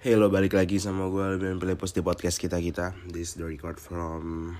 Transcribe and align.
Hello, 0.00 0.32
balik 0.32 0.56
lagi 0.56 0.80
sama 0.80 1.12
gue 1.12 1.20
Albion 1.20 1.60
Pelepos 1.60 1.92
di 1.92 2.00
podcast 2.00 2.40
kita-kita 2.40 2.96
This 3.12 3.36
is 3.36 3.36
the 3.36 3.44
record 3.44 3.76
from 3.76 4.56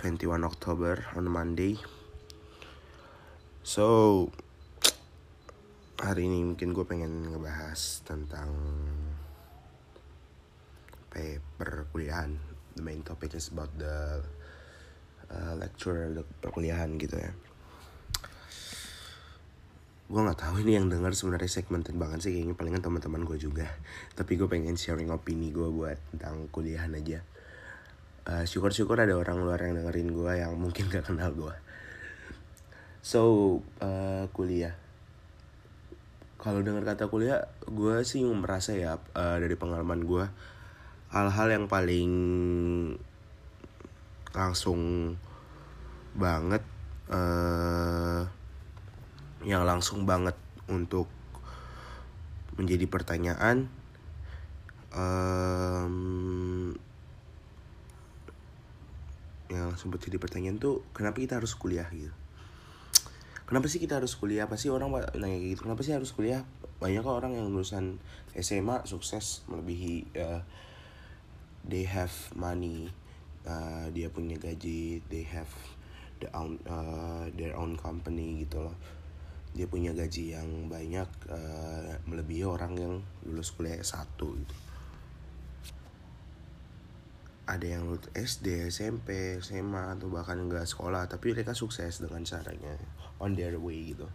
21 0.00 0.40
October 0.40 1.04
on 1.12 1.28
Monday. 1.28 1.76
So 3.60 3.84
Hari 6.00 6.24
ini 6.24 6.40
mungkin 6.40 6.72
gue 6.72 6.88
pengen 6.88 7.36
ngebahas 7.36 8.00
tentang 8.08 8.48
Paper 11.12 11.92
kuliahan 11.92 12.32
The 12.72 12.80
main 12.80 13.04
topic 13.04 13.36
is 13.36 13.52
about 13.52 13.76
the 13.76 14.24
uh, 15.28 15.52
lecture, 15.60 16.08
perkuliahan 16.40 16.96
gitu 16.96 17.20
ya 17.20 17.36
gue 20.14 20.22
nggak 20.22 20.46
tahu 20.46 20.62
ini 20.62 20.78
yang 20.78 20.86
dengar 20.86 21.10
sebenarnya 21.10 21.50
segmented 21.50 21.98
banget 21.98 22.22
sih 22.22 22.30
kayaknya 22.30 22.54
palingan 22.54 22.86
teman-teman 22.86 23.26
gue 23.26 23.34
juga. 23.34 23.66
Tapi 24.14 24.38
gue 24.38 24.46
pengen 24.46 24.78
sharing 24.78 25.10
opini 25.10 25.50
gue 25.50 25.66
buat 25.66 25.98
tentang 26.14 26.46
kuliahan 26.54 26.94
aja. 26.94 27.26
Uh, 28.24 28.46
syukur-syukur 28.46 28.94
ada 29.02 29.18
orang 29.18 29.42
luar 29.42 29.58
yang 29.58 29.74
dengerin 29.74 30.14
gue 30.14 30.32
yang 30.38 30.54
mungkin 30.54 30.86
gak 30.88 31.10
kenal 31.10 31.34
gue 31.34 31.52
so 33.04 33.20
uh, 33.84 34.24
kuliah. 34.32 34.72
Kalau 36.40 36.64
dengar 36.64 36.88
kata 36.88 37.12
kuliah 37.12 37.52
gue 37.68 38.00
sih 38.00 38.24
merasa 38.24 38.72
ya 38.72 38.96
uh, 38.96 39.36
dari 39.36 39.52
pengalaman 39.60 40.08
gue 40.08 40.24
hal-hal 41.12 41.48
yang 41.52 41.68
paling 41.68 42.12
langsung 44.32 45.14
banget 46.16 46.64
yang 49.44 49.68
langsung 49.68 50.08
banget 50.08 50.36
untuk 50.66 51.06
menjadi 52.56 52.88
pertanyaan. 52.88 53.68
Um, 54.94 56.74
yang 59.50 59.70
langsung 59.70 59.90
menjadi 59.90 60.18
pertanyaan 60.18 60.56
tuh 60.58 60.86
kenapa 60.96 61.20
kita 61.20 61.38
harus 61.38 61.54
kuliah 61.54 61.86
gitu? 61.92 62.14
Kenapa 63.44 63.68
sih 63.68 63.76
kita 63.76 64.00
harus 64.00 64.16
kuliah? 64.16 64.48
Pasti 64.48 64.72
orang 64.72 64.88
nanya 65.18 65.36
gitu 65.36 65.68
kenapa 65.68 65.84
sih 65.84 65.92
harus 65.92 66.14
kuliah? 66.16 66.46
Banyak 66.80 67.04
kok 67.04 67.12
orang 67.12 67.36
yang 67.36 67.52
lulusan 67.52 68.00
SMA 68.34 68.86
sukses 68.88 69.46
melebihi 69.46 70.10
uh, 70.18 70.40
they 71.62 71.86
have 71.86 72.12
money 72.34 72.90
uh, 73.46 73.88
dia 73.94 74.10
punya 74.10 74.36
gaji 74.36 75.00
they 75.08 75.24
have 75.24 75.50
the 76.20 76.28
own 76.34 76.58
uh, 76.66 77.30
their 77.38 77.54
own 77.56 77.78
company 77.78 78.44
gitu 78.44 78.68
loh 78.68 78.76
dia 79.54 79.70
punya 79.70 79.94
gaji 79.94 80.34
yang 80.34 80.66
banyak 80.66 81.06
uh, 81.30 81.94
melebihi 82.10 82.42
orang 82.42 82.74
yang 82.74 82.94
lulus 83.22 83.54
kuliah 83.54 83.78
S1 83.78 84.18
gitu. 84.18 84.56
Ada 87.46 87.78
yang 87.78 87.86
lulus 87.86 88.10
SD, 88.18 88.66
SMP, 88.74 89.38
SMA 89.38 89.94
atau 89.94 90.10
bahkan 90.10 90.34
enggak 90.42 90.66
sekolah 90.66 91.06
tapi 91.06 91.30
mereka 91.30 91.54
sukses 91.54 92.02
dengan 92.02 92.26
caranya 92.26 92.74
on 93.22 93.38
their 93.38 93.54
way 93.62 93.94
gitu. 93.94 94.10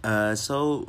Uh, 0.00 0.32
so 0.32 0.88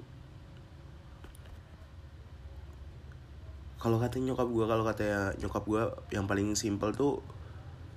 kalau 3.84 4.00
kata 4.00 4.23
nyokap 4.23 4.48
gue 4.48 4.64
kalau 4.64 4.88
kata 4.88 5.36
nyokap 5.44 5.64
gue 5.67 5.84
yang 6.16 6.23
paling 6.23 6.56
simple 6.56 6.95
tuh 6.95 7.20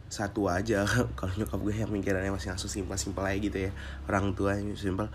satu 0.08 0.48
aja. 0.50 0.86
Kalau 1.18 1.32
nyokap 1.34 1.60
gue 1.60 1.74
yang 1.74 1.92
mikirannya 1.92 2.32
masih 2.32 2.54
langsung 2.54 2.70
simpel 2.70 2.96
simpel 2.98 3.26
aja 3.26 3.38
gitu 3.38 3.58
ya. 3.58 3.70
Orang 4.06 4.32
tua 4.32 4.58
yang 4.58 4.74
simpel. 4.78 5.10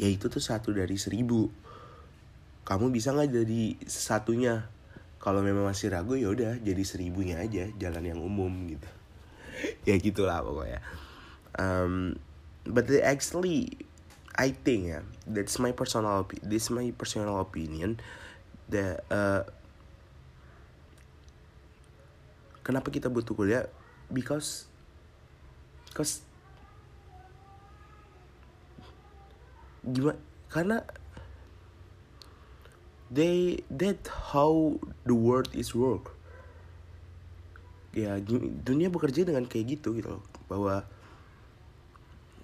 Ya 0.00 0.10
itu 0.10 0.26
tuh 0.26 0.42
satu 0.42 0.74
dari 0.74 0.98
seribu. 0.98 1.48
Kamu 2.64 2.88
bisa 2.90 3.12
nggak 3.12 3.30
jadi 3.30 3.62
satunya? 3.84 4.66
Kalau 5.20 5.40
memang 5.40 5.64
masih 5.64 5.88
ragu 5.88 6.20
ya 6.20 6.28
udah 6.28 6.60
jadi 6.60 6.84
seribunya 6.84 7.40
aja 7.40 7.68
jalan 7.80 8.04
yang 8.04 8.20
umum 8.20 8.52
gitu. 8.68 8.88
Ya 9.88 9.94
gitulah 9.96 10.42
pokoknya. 10.42 10.82
Um, 11.54 12.18
but 12.66 12.90
actually 12.90 13.78
I 14.34 14.50
think 14.50 14.90
ya 14.90 15.00
that's 15.30 15.62
my 15.62 15.70
personal 15.70 16.26
this 16.42 16.66
my 16.74 16.90
personal 16.90 17.38
opinion 17.38 18.02
that 18.66 19.06
uh, 19.06 19.46
kenapa 22.66 22.90
kita 22.90 23.06
butuh 23.06 23.38
kuliah 23.38 23.70
because 24.14 24.70
because 25.90 26.22
gimana 29.84 30.16
karena 30.48 30.78
they 33.10 33.62
that 33.70 34.06
how 34.32 34.78
the 35.04 35.14
world 35.14 35.50
is 35.52 35.74
work. 35.74 36.14
Ya 37.94 38.18
dunia 38.66 38.90
bekerja 38.90 39.22
dengan 39.22 39.46
kayak 39.46 39.78
gitu 39.78 39.94
gitu 39.98 40.18
loh. 40.18 40.22
Bahwa 40.50 40.82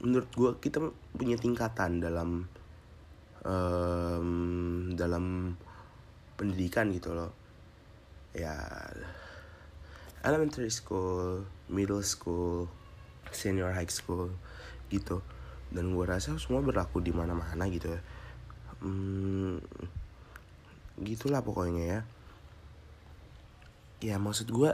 menurut 0.03 0.31
gue 0.35 0.51
kita 0.63 0.79
punya 1.15 1.35
tingkatan 1.39 1.99
dalam 1.99 2.47
um, 3.43 4.29
dalam 4.95 5.55
pendidikan 6.39 6.95
gitu 6.95 7.15
loh. 7.15 7.35
Ya 8.31 8.55
elementary 10.23 10.71
school, 10.71 11.43
middle 11.71 12.03
school, 12.03 12.67
senior 13.31 13.71
high 13.71 13.89
school 13.89 14.35
gitu. 14.91 15.23
Dan 15.71 15.95
gue 15.95 16.03
rasa 16.03 16.35
semua 16.37 16.61
berlaku 16.61 16.99
di 16.99 17.15
mana-mana 17.15 17.71
gitu 17.71 17.95
ya. 17.95 18.01
Hmm, 18.83 19.63
gitulah 20.99 21.41
pokoknya 21.41 21.85
ya. 21.87 22.01
Ya 24.01 24.17
maksud 24.19 24.51
gue 24.51 24.73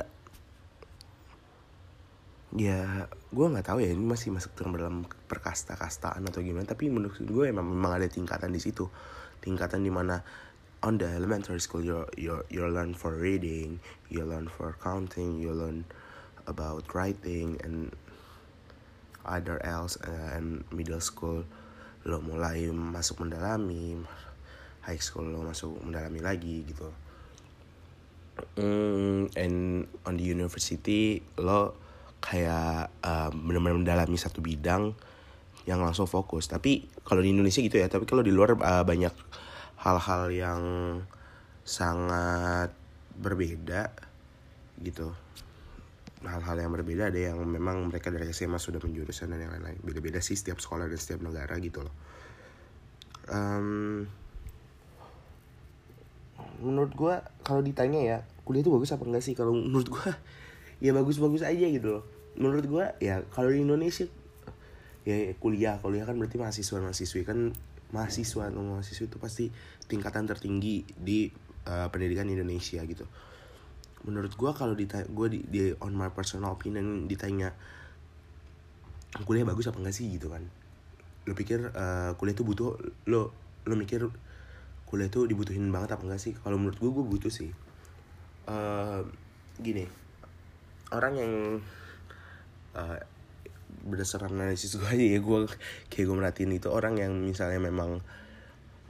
ya 2.56 3.10
gue 3.34 3.46
nggak 3.52 3.68
tahu 3.68 3.84
ya 3.84 3.92
ini 3.92 4.00
masih 4.00 4.32
masuk 4.32 4.56
dalam 4.56 5.04
perkasta-kastaan 5.28 6.24
atau 6.24 6.40
gimana 6.40 6.64
tapi 6.64 6.88
menurut 6.88 7.20
gue 7.20 7.52
memang 7.52 7.68
memang 7.68 8.00
ada 8.00 8.08
tingkatan 8.08 8.48
di 8.48 8.62
situ 8.62 8.88
tingkatan 9.44 9.84
di 9.84 9.92
mana 9.92 10.24
on 10.80 10.96
the 10.96 11.04
elementary 11.04 11.60
school 11.60 11.84
you 11.84 12.06
you 12.16 12.38
you 12.48 12.64
learn 12.64 12.96
for 12.96 13.12
reading 13.12 13.76
you 14.08 14.24
learn 14.24 14.48
for 14.48 14.72
counting 14.80 15.36
you 15.36 15.52
learn 15.52 15.84
about 16.46 16.86
writing 16.94 17.58
and 17.62 17.92
other 19.26 19.58
else 19.66 19.98
uh, 20.06 20.38
and 20.38 20.62
middle 20.70 21.02
school 21.02 21.42
lo 22.06 22.22
mulai 22.22 22.70
masuk 22.70 23.26
mendalami 23.26 23.98
high 24.86 25.02
school 25.02 25.26
lo 25.26 25.42
masuk 25.42 25.74
mendalami 25.82 26.22
lagi 26.22 26.62
gitu. 26.62 26.88
Mm, 28.60 29.32
and 29.34 29.58
on 30.06 30.14
the 30.14 30.26
university 30.26 31.18
lo 31.42 31.74
kayak 32.22 32.94
uh, 33.02 33.28
benar-benar 33.34 33.82
mendalami 33.82 34.14
satu 34.14 34.38
bidang 34.38 34.94
yang 35.66 35.82
langsung 35.82 36.06
fokus. 36.06 36.46
Tapi 36.46 36.86
kalau 37.02 37.18
di 37.18 37.34
Indonesia 37.34 37.58
gitu 37.58 37.74
ya 37.74 37.90
tapi 37.90 38.06
kalau 38.06 38.22
di 38.22 38.30
luar 38.30 38.54
uh, 38.54 38.86
banyak 38.86 39.12
hal-hal 39.82 40.30
yang 40.30 40.62
sangat 41.66 42.70
berbeda 43.18 43.90
gitu 44.78 45.10
hal-hal 46.25 46.56
yang 46.56 46.72
berbeda 46.72 47.12
ada 47.12 47.21
yang 47.32 47.37
memang 47.44 47.84
mereka 47.93 48.09
dari 48.09 48.32
SMA 48.32 48.56
sudah 48.56 48.81
menjurusan 48.81 49.28
dan 49.28 49.44
yang 49.44 49.53
lain-lain. 49.53 49.77
Beda-beda 49.84 50.25
sih 50.25 50.32
setiap 50.32 50.56
sekolah 50.56 50.88
dan 50.88 50.97
setiap 50.97 51.21
negara 51.21 51.53
gitu 51.60 51.84
loh. 51.84 51.94
Um, 53.27 54.06
menurut 56.62 56.93
gue 56.97 57.15
kalau 57.43 57.60
ditanya 57.60 58.00
ya 58.00 58.19
kuliah 58.47 58.62
itu 58.65 58.72
bagus 58.72 58.94
apa 58.97 59.04
enggak 59.04 59.25
sih? 59.25 59.37
Kalau 59.37 59.53
menurut 59.53 59.93
gue 59.93 60.09
ya 60.84 60.97
bagus-bagus 60.97 61.44
aja 61.44 61.66
gitu 61.69 62.00
loh. 62.00 62.04
Menurut 62.41 62.65
gue 62.65 62.84
ya 63.04 63.21
kalau 63.28 63.53
di 63.53 63.60
Indonesia 63.60 64.09
ya 65.04 65.16
kuliah. 65.37 65.77
Kuliah 65.84 66.09
kan 66.09 66.16
berarti 66.16 66.41
mahasiswa 66.41 66.81
mahasiswi 66.81 67.28
kan 67.28 67.53
mahasiswa 67.92 68.51
atau 68.51 68.62
mahasiswa 68.65 69.04
itu 69.04 69.19
pasti 69.21 69.45
tingkatan 69.86 70.27
tertinggi 70.27 70.83
di 70.97 71.28
uh, 71.69 71.92
pendidikan 71.92 72.27
Indonesia 72.27 72.80
gitu. 72.89 73.04
Menurut 74.04 74.37
gue 74.37 74.51
kalau 74.53 74.75
ditanya 74.77 75.07
gue 75.09 75.27
di, 75.33 75.39
di 75.48 75.60
on 75.81 75.97
my 75.97 76.13
personal 76.13 76.53
opinion 76.53 77.09
ditanya 77.09 77.57
kuliah 79.25 79.48
bagus 79.48 79.71
apa 79.71 79.81
enggak 79.81 79.97
sih 79.97 80.13
gitu 80.13 80.28
kan? 80.28 80.45
Lo 81.25 81.33
pikir 81.33 81.72
uh, 81.72 82.13
kuliah 82.21 82.37
itu 82.37 82.45
butuh 82.45 82.77
lo 83.09 83.33
lo 83.65 83.75
mikir 83.75 84.04
kuliah 84.87 85.09
itu 85.09 85.25
dibutuhin 85.25 85.72
banget 85.72 85.97
apa 85.97 86.04
enggak 86.04 86.21
sih? 86.21 86.37
Kalau 86.37 86.60
menurut 86.60 86.77
gue 86.77 86.91
gue 86.93 87.04
butuh 87.07 87.33
sih. 87.33 87.51
Uh, 88.47 89.03
gini 89.59 89.89
orang 90.95 91.15
yang 91.19 91.33
uh, 92.77 92.98
berdasarkan 93.87 94.34
analisis 94.34 94.75
gue 94.78 94.87
aja 94.87 95.07
ya 95.07 95.19
gue 95.22 95.39
kayak 95.91 96.07
gue 96.07 96.16
merhatiin 96.16 96.53
itu 96.54 96.69
orang 96.71 96.98
yang 96.98 97.15
misalnya 97.22 97.59
memang 97.63 98.03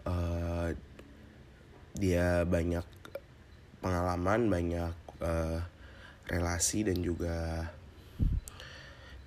uh, 0.08 0.68
dia 1.96 2.44
banyak 2.44 2.84
pengalaman 3.86 4.50
banyak 4.50 4.94
uh, 5.22 5.62
relasi 6.26 6.82
dan 6.82 6.98
juga 6.98 7.70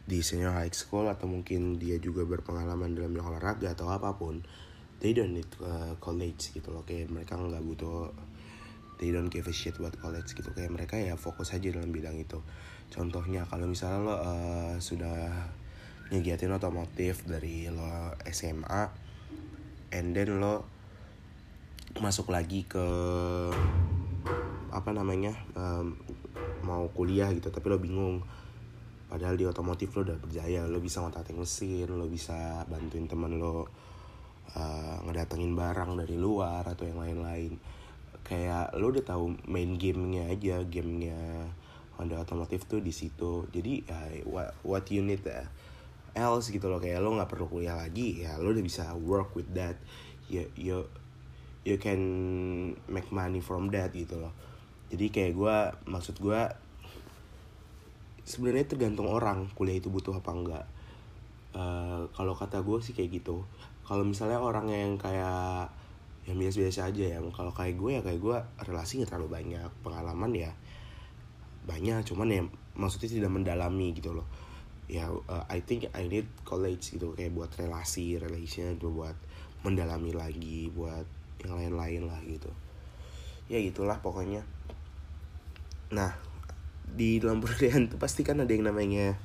di 0.03 0.19
senior 0.19 0.51
high 0.51 0.73
school 0.73 1.07
atau 1.07 1.31
mungkin 1.31 1.79
dia 1.79 1.95
juga 2.01 2.27
berpengalaman 2.27 2.97
dalam 2.97 3.15
olahraga 3.15 3.71
atau 3.71 3.87
apa 3.93 4.17
pun 4.19 4.43
they 4.99 5.15
don't 5.15 5.31
need 5.31 5.47
uh, 5.63 5.95
college 6.03 6.51
gitu 6.51 6.75
loh. 6.75 6.83
Kayak 6.83 7.13
mereka 7.13 7.39
nggak 7.39 7.63
butuh 7.63 8.11
they 8.99 9.15
don't 9.15 9.31
give 9.31 9.47
a 9.47 9.55
shit 9.55 9.79
buat 9.79 9.95
college 9.95 10.35
gitu. 10.35 10.51
Kayak 10.51 10.75
mereka 10.75 10.99
ya 10.99 11.15
fokus 11.15 11.55
aja 11.55 11.71
dalam 11.71 11.95
bidang 11.95 12.19
itu. 12.19 12.43
Contohnya 12.91 13.47
kalau 13.47 13.69
misalnya 13.69 13.99
lo 14.03 14.15
uh, 14.17 14.75
sudah 14.81 15.47
ngegiatin 16.09 16.51
otomotif 16.51 17.23
dari 17.23 17.69
lo 17.69 18.17
SMA 18.27 18.89
and 19.93 20.17
then 20.17 20.41
lo 20.41 20.65
masuk 22.01 22.33
lagi 22.33 22.65
ke 22.65 22.85
apa 24.79 24.95
namanya 24.95 25.35
um, 25.59 25.91
mau 26.63 26.87
kuliah 26.95 27.27
gitu 27.35 27.51
tapi 27.51 27.67
lo 27.67 27.77
bingung. 27.77 28.23
Padahal 29.09 29.35
di 29.35 29.43
otomotif 29.43 29.91
lo 29.97 30.05
udah 30.05 30.17
berjaya 30.21 30.63
lo 30.69 30.79
bisa 30.79 31.01
ngotatin 31.03 31.35
mesin 31.35 31.89
lo 31.89 32.05
bisa 32.07 32.63
bantuin 32.69 33.09
temen 33.09 33.41
lo 33.41 33.67
uh, 34.55 34.97
ngedatengin 35.03 35.57
barang 35.57 35.99
dari 35.99 36.15
luar 36.15 36.63
atau 36.63 36.87
yang 36.87 37.01
lain-lain. 37.03 37.59
Kayak 38.23 38.71
lo 38.77 38.93
udah 38.93 39.03
tahu 39.03 39.35
main 39.49 39.75
gamenya 39.75 40.31
aja 40.31 40.61
gamenya 40.63 41.49
Honda 41.99 42.21
otomotif 42.21 42.63
tuh 42.69 42.79
di 42.79 42.95
situ. 42.95 43.49
Jadi 43.51 43.83
ya 43.83 43.99
what, 44.29 44.55
what 44.63 44.85
you 44.93 45.03
need 45.03 45.25
uh, 45.27 45.43
else 46.15 46.53
gitu 46.53 46.69
loh. 46.71 46.79
Kayak 46.79 47.03
lo 47.03 47.17
nggak 47.17 47.27
perlu 47.27 47.49
kuliah 47.49 47.75
lagi 47.75 48.23
ya 48.23 48.37
lo 48.39 48.53
udah 48.53 48.63
bisa 48.63 48.93
work 48.95 49.35
with 49.35 49.49
that. 49.57 49.75
You 50.29 50.45
you 50.53 50.85
you 51.65 51.81
can 51.81 52.01
make 52.85 53.09
money 53.09 53.41
from 53.41 53.73
that 53.73 53.91
gitu 53.91 54.21
loh 54.21 54.48
jadi 54.89 55.05
kayak 55.13 55.33
gue 55.37 55.57
maksud 55.89 56.17
gue 56.17 56.41
sebenarnya 58.25 58.65
tergantung 58.69 59.09
orang 59.09 59.49
kuliah 59.57 59.77
itu 59.77 59.89
butuh 59.89 60.17
apa 60.17 60.31
enggak. 60.33 60.65
Uh, 61.49 62.05
kalau 62.13 62.37
kata 62.37 62.61
gue 62.61 62.77
sih 62.81 62.93
kayak 62.93 63.21
gitu. 63.21 63.41
Kalau 63.85 64.05
misalnya 64.05 64.37
orang 64.37 64.69
yang 64.69 65.01
kayak 65.01 65.73
yang 66.29 66.37
biasa-biasa 66.37 66.93
aja 66.93 67.17
ya 67.17 67.19
kalau 67.33 67.49
kayak 67.49 67.73
gue 67.73 67.89
ya 67.97 68.01
kayak 68.05 68.21
gue 68.21 68.37
relasi 68.69 69.01
nggak 69.01 69.09
terlalu 69.09 69.41
banyak 69.41 69.65
pengalaman 69.81 70.29
ya 70.37 70.53
banyak 71.65 72.05
cuman 72.05 72.27
ya 72.29 72.41
maksudnya 72.77 73.09
tidak 73.09 73.33
mendalami 73.33 73.97
gitu 73.97 74.13
loh. 74.13 74.29
Ya 74.85 75.09
uh, 75.09 75.45
I 75.49 75.65
think 75.65 75.89
I 75.97 76.05
need 76.05 76.29
college 76.45 76.97
gitu 76.97 77.17
kayak 77.17 77.33
buat 77.33 77.49
relasi 77.57 78.21
relation 78.21 78.77
itu 78.77 78.93
buat 78.93 79.17
mendalami 79.65 80.13
lagi 80.13 80.69
buat 80.69 81.05
yang 81.41 81.57
lain-lain 81.57 82.05
lah 82.05 82.21
gitu. 82.29 82.53
Ya 83.49 83.57
gitulah 83.65 83.97
pokoknya 84.05 84.45
nah 85.89 86.13
di 86.89 87.21
dalam 87.21 87.41
perkuliahan 87.41 87.89
tuh 87.93 87.99
pasti 88.01 88.25
kan 88.25 88.41
ada 88.41 88.49
yang 88.49 88.65
namanya 88.65 89.17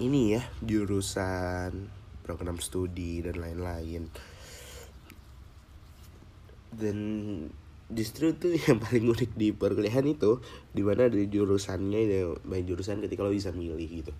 ini 0.00 0.36
ya 0.36 0.42
jurusan 0.64 2.02
program 2.24 2.62
studi 2.62 3.20
dan 3.20 3.36
lain-lain. 3.36 4.08
Dan 6.72 6.98
justru 7.92 8.32
tuh 8.38 8.56
yang 8.64 8.80
paling 8.80 9.04
unik 9.12 9.36
di 9.36 9.52
perkuliahan 9.52 10.06
itu 10.08 10.40
di 10.72 10.80
mana 10.80 11.10
dari 11.10 11.28
jurusannya 11.28 12.00
ya 12.08 12.32
main 12.48 12.64
jurusan 12.64 13.04
ketika 13.04 13.26
lo 13.26 13.34
bisa 13.34 13.52
milih 13.52 13.90
gitu. 13.90 14.12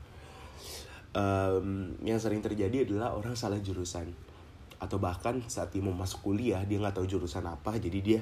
Um, 1.12 1.96
yang 2.04 2.20
sering 2.20 2.44
terjadi 2.44 2.84
adalah 2.84 3.16
orang 3.16 3.38
salah 3.38 3.60
jurusan. 3.62 4.12
Atau 4.82 4.98
bahkan 4.98 5.40
saat 5.46 5.70
dia 5.70 5.80
mau 5.80 5.94
masuk 5.94 6.26
kuliah 6.26 6.60
dia 6.66 6.76
nggak 6.82 6.98
tahu 6.98 7.06
jurusan 7.06 7.46
apa 7.46 7.78
jadi 7.78 7.98
dia 8.02 8.20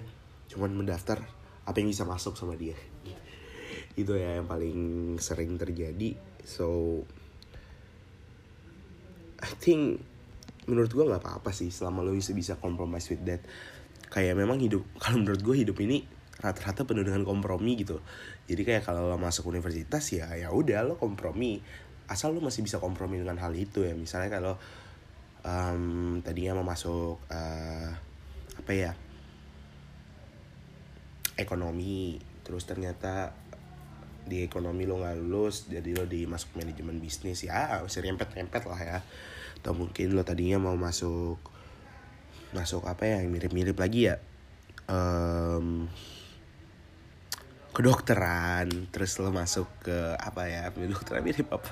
cuman 0.50 0.74
mendaftar 0.74 1.22
apa 1.66 1.76
yang 1.80 1.88
bisa 1.90 2.08
masuk 2.08 2.34
sama 2.36 2.56
dia. 2.56 2.76
Itu 3.94 4.16
ya 4.16 4.38
yang 4.38 4.48
paling 4.48 4.78
sering 5.20 5.60
terjadi. 5.60 6.16
So 6.44 7.00
I 9.40 9.50
think 9.56 10.00
menurut 10.68 10.92
gue 10.92 11.04
nggak 11.04 11.22
apa-apa 11.24 11.50
sih 11.50 11.72
selama 11.72 12.04
lo 12.04 12.12
bisa 12.14 12.32
bisa 12.36 12.56
compromise 12.60 13.08
with 13.12 13.24
that. 13.26 13.42
Kayak 14.10 14.38
memang 14.38 14.60
hidup 14.60 14.82
kalau 15.02 15.20
menurut 15.20 15.40
gue 15.40 15.56
hidup 15.66 15.76
ini 15.82 16.04
rata-rata 16.40 16.88
penuh 16.88 17.04
dengan 17.04 17.24
kompromi 17.24 17.76
gitu. 17.80 18.00
Jadi 18.48 18.62
kayak 18.64 18.82
kalau 18.88 19.04
lo 19.08 19.20
masuk 19.20 19.52
universitas 19.52 20.04
ya 20.12 20.32
ya 20.36 20.48
udah 20.52 20.84
lo 20.86 20.94
kompromi. 20.96 21.60
Asal 22.10 22.34
lo 22.34 22.42
masih 22.42 22.66
bisa 22.66 22.82
kompromi 22.82 23.20
dengan 23.20 23.38
hal 23.38 23.52
itu 23.54 23.84
ya. 23.86 23.94
Misalnya 23.94 24.32
kalau 24.32 24.54
um, 25.44 26.18
tadinya 26.24 26.58
mau 26.58 26.66
masuk 26.72 27.20
uh, 27.30 27.90
apa 28.60 28.72
ya 28.76 28.92
ekonomi 31.40 32.20
terus 32.44 32.68
ternyata 32.68 33.32
di 34.30 34.44
ekonomi 34.46 34.84
lo 34.86 35.00
nggak 35.00 35.16
lulus 35.16 35.66
jadi 35.66 35.90
lo 35.96 36.04
dimasuk 36.06 36.54
manajemen 36.54 37.00
bisnis 37.00 37.42
ya 37.42 37.82
masih 37.82 38.04
rempet 38.04 38.28
rempet 38.36 38.62
lah 38.68 38.80
ya. 38.80 38.98
Atau 39.60 39.76
mungkin 39.76 40.16
lo 40.16 40.22
tadinya 40.24 40.60
mau 40.60 40.76
masuk 40.76 41.40
masuk 42.50 42.86
apa 42.86 43.06
ya 43.06 43.22
yang 43.22 43.30
mirip-mirip 43.30 43.78
lagi 43.78 44.10
ya 44.10 44.18
um, 44.90 45.86
kedokteran 47.70 48.90
terus 48.90 49.14
lo 49.22 49.30
masuk 49.30 49.70
ke 49.86 50.18
apa 50.18 50.50
ya 50.50 50.62
kedokteran 50.74 51.22
mirip 51.22 51.48
apa? 51.50 51.70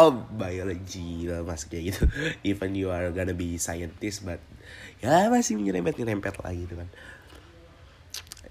Oh 0.00 0.12
biology 0.12 1.28
lo 1.28 1.44
masuk 1.44 1.76
kayak 1.76 1.84
gitu. 1.94 2.02
Even 2.54 2.72
you 2.76 2.88
are 2.92 3.12
gonna 3.12 3.36
be 3.36 3.60
scientist 3.60 4.24
but 4.24 4.40
ya 5.04 5.28
masih 5.28 5.60
nyerempet 5.60 6.00
nyerempet 6.00 6.40
lah 6.40 6.52
gitu 6.56 6.80
kan 6.80 6.88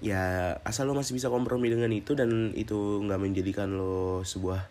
ya 0.03 0.55
asal 0.67 0.91
lo 0.91 0.93
masih 0.99 1.15
bisa 1.15 1.31
kompromi 1.31 1.71
dengan 1.71 1.87
itu 1.95 2.11
dan 2.11 2.51
itu 2.59 2.99
nggak 3.07 3.23
menjadikan 3.23 3.71
lo 3.71 4.27
sebuah 4.27 4.67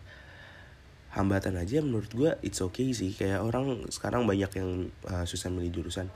hambatan 1.13 1.57
aja 1.57 1.81
menurut 1.81 2.13
gue 2.13 2.31
it's 2.45 2.61
okay 2.61 2.93
sih. 2.93 3.17
Kayak 3.17 3.41
orang 3.41 3.89
sekarang 3.89 4.29
banyak 4.29 4.49
yang 4.53 4.93
uh, 5.09 5.25
susah 5.25 5.49
milih 5.49 5.81
jurusan. 5.81 6.13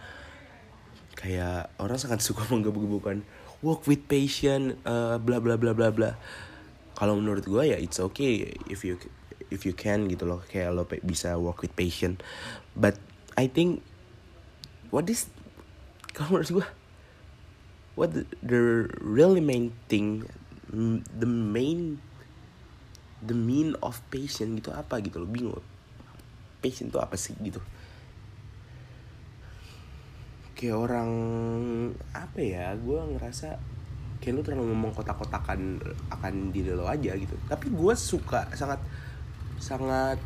Kayak 1.18 1.74
orang 1.82 1.98
sangat 1.98 2.22
suka 2.28 2.46
menggebu-gebukan 2.54 3.26
work 3.66 3.90
with 3.90 4.06
patient 4.06 4.78
uh, 4.86 5.18
bla 5.18 5.42
bla 5.42 5.58
bla 5.58 5.74
bla 5.74 5.90
bla. 5.90 6.14
Kalau 6.94 7.18
menurut 7.18 7.46
gue 7.46 7.74
ya 7.74 7.78
it's 7.82 7.98
okay 7.98 8.54
if 8.70 8.86
you 8.86 9.02
if 9.50 9.66
you 9.66 9.74
can 9.74 10.08
gitu 10.12 10.28
loh 10.28 10.44
kayak 10.46 10.76
lo 10.76 10.84
bisa 11.04 11.40
work 11.40 11.64
with 11.64 11.74
patient 11.74 12.20
but 12.76 13.00
I 13.40 13.48
think 13.48 13.80
what 14.92 15.08
is 15.08 15.32
kalau 16.16 16.40
menurut 16.40 16.62
gue 16.62 16.68
what 17.98 18.14
the, 18.14 18.24
the 18.46 18.86
really 19.02 19.42
main 19.42 19.74
thing 19.90 20.24
the 21.18 21.26
main 21.28 21.98
the 23.24 23.34
mean 23.34 23.74
of 23.82 23.98
patient 24.14 24.62
gitu 24.62 24.70
apa 24.76 25.02
gitu 25.02 25.24
loh 25.24 25.30
bingung. 25.30 25.64
Patient 26.62 26.94
itu 26.94 27.00
apa 27.02 27.18
sih 27.18 27.34
gitu? 27.42 27.62
Kayak 30.58 30.78
orang 30.90 31.12
apa 32.14 32.40
ya 32.42 32.74
gue 32.78 33.00
ngerasa 33.18 33.58
kayak 34.22 34.34
lu 34.34 34.42
terlalu 34.42 34.74
ngomong 34.74 34.92
kotak-kotakan 34.94 35.82
akan 36.14 36.34
diri 36.54 36.74
lo 36.74 36.86
aja 36.86 37.14
gitu. 37.18 37.34
Tapi 37.50 37.74
gue 37.74 37.94
suka 37.98 38.50
sangat 38.54 38.82
sangat 39.58 40.22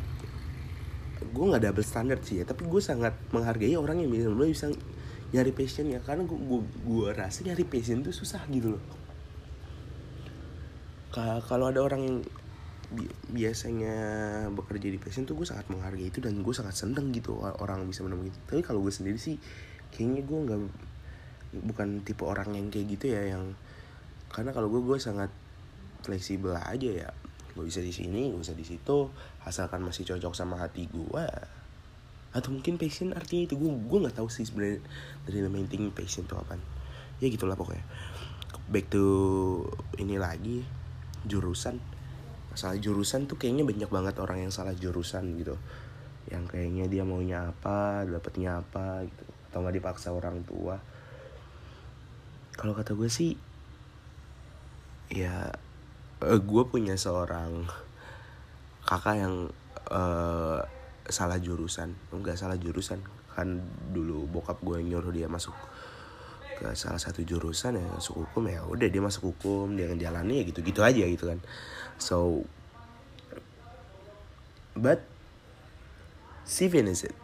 gue 1.22 1.44
nggak 1.48 1.64
double 1.64 1.86
standard 1.86 2.20
sih 2.26 2.42
ya 2.42 2.44
tapi 2.44 2.66
gue 2.66 2.82
sangat 2.82 3.14
menghargai 3.30 3.78
orang 3.78 4.02
yang 4.02 4.10
bisa 4.10 4.28
lo 4.28 4.42
bisa 4.42 4.68
nyari 5.32 5.52
passion 5.56 5.88
ya 5.88 6.00
karena 6.04 6.28
gue 6.28 6.36
gue, 6.36 6.60
gue 6.84 7.08
rasa 7.16 7.40
nyari 7.40 7.64
passion 7.64 8.04
tuh 8.04 8.12
susah 8.12 8.44
gitu 8.52 8.76
loh. 8.76 8.84
Kalau 11.12 11.68
ada 11.68 11.80
orang 11.80 12.24
bi 12.92 13.08
biasanya 13.32 13.96
bekerja 14.52 14.92
di 14.92 15.00
passion 15.00 15.24
tuh 15.24 15.32
gue 15.32 15.48
sangat 15.48 15.64
menghargai 15.72 16.12
itu 16.12 16.20
dan 16.20 16.44
gue 16.44 16.52
sangat 16.52 16.76
seneng 16.76 17.08
gitu 17.16 17.40
orang 17.40 17.88
bisa 17.88 18.04
menemukan 18.04 18.28
itu. 18.28 18.40
Tapi 18.44 18.60
kalau 18.60 18.84
gue 18.84 18.92
sendiri 18.92 19.16
sih 19.16 19.40
kayaknya 19.92 20.20
gue 20.24 20.38
nggak 20.44 20.60
bukan 21.72 21.88
tipe 22.04 22.24
orang 22.24 22.52
yang 22.56 22.68
kayak 22.68 22.96
gitu 22.96 23.12
ya 23.12 23.36
yang 23.36 23.56
karena 24.32 24.52
kalau 24.52 24.68
gue 24.68 24.80
gue 24.84 25.00
sangat 25.00 25.32
fleksibel 26.04 26.52
aja 26.56 27.08
ya. 27.08 27.10
Gue 27.56 27.68
bisa 27.68 27.80
di 27.80 27.92
sini 27.92 28.28
gue 28.28 28.40
bisa 28.40 28.52
di 28.52 28.64
situ 28.64 29.08
asalkan 29.48 29.80
masih 29.80 30.04
cocok 30.04 30.36
sama 30.36 30.60
hati 30.60 30.88
gue 30.92 31.24
atau 32.32 32.48
mungkin 32.48 32.80
passion 32.80 33.12
artinya 33.12 33.48
itu. 33.48 33.54
Gue 33.60 33.70
gue 33.70 33.98
nggak 34.08 34.16
tahu 34.16 34.28
sih 34.32 34.48
sebenarnya 34.48 34.80
dari 35.28 35.68
thing 35.68 35.92
passion 35.92 36.24
itu 36.24 36.34
apa 36.34 36.56
ya 37.22 37.28
gitulah 37.28 37.54
pokoknya. 37.54 37.84
Back 38.72 38.90
to 38.90 39.06
ini 40.00 40.16
lagi 40.16 40.64
jurusan. 41.28 41.78
Masalah 42.52 42.76
jurusan 42.76 43.24
tuh 43.30 43.40
kayaknya 43.40 43.64
banyak 43.64 43.88
banget 43.88 44.14
orang 44.20 44.48
yang 44.48 44.52
salah 44.52 44.74
jurusan 44.74 45.38
gitu. 45.38 45.56
Yang 46.28 46.56
kayaknya 46.56 46.84
dia 46.88 47.02
maunya 47.04 47.52
apa 47.52 48.08
dapetnya 48.08 48.64
apa 48.64 49.06
gitu. 49.06 49.24
Atau 49.52 49.62
nggak 49.62 49.76
dipaksa 49.78 50.08
orang 50.10 50.42
tua. 50.42 50.80
Kalau 52.56 52.76
kata 52.76 52.92
gue 52.96 53.08
sih 53.08 53.36
ya 55.12 55.52
uh, 56.24 56.40
gue 56.40 56.62
punya 56.68 56.96
seorang 56.96 57.68
kakak 58.88 59.16
yang 59.20 59.34
uh, 59.92 60.64
salah 61.08 61.38
jurusan. 61.38 61.94
Enggak 62.14 62.38
salah 62.38 62.58
jurusan. 62.58 63.02
Kan 63.32 63.64
dulu 63.90 64.28
bokap 64.28 64.60
gue 64.60 64.84
nyuruh 64.84 65.10
dia 65.10 65.26
masuk 65.26 65.56
ke 66.62 66.68
salah 66.76 67.00
satu 67.00 67.24
jurusan 67.24 67.80
ya 67.80 67.86
masuk 67.90 68.22
hukum 68.22 68.46
ya 68.46 68.62
udah 68.62 68.86
dia 68.86 69.02
masuk 69.02 69.34
hukum 69.34 69.72
dia 69.74 69.88
ngejalanin 69.88 70.42
ya 70.42 70.44
gitu 70.46 70.60
gitu 70.62 70.80
aja 70.84 71.04
gitu 71.08 71.24
kan. 71.26 71.40
So 71.96 72.46
but 74.76 75.02
she 76.46 76.68
finished 76.68 77.08
it? 77.08 77.16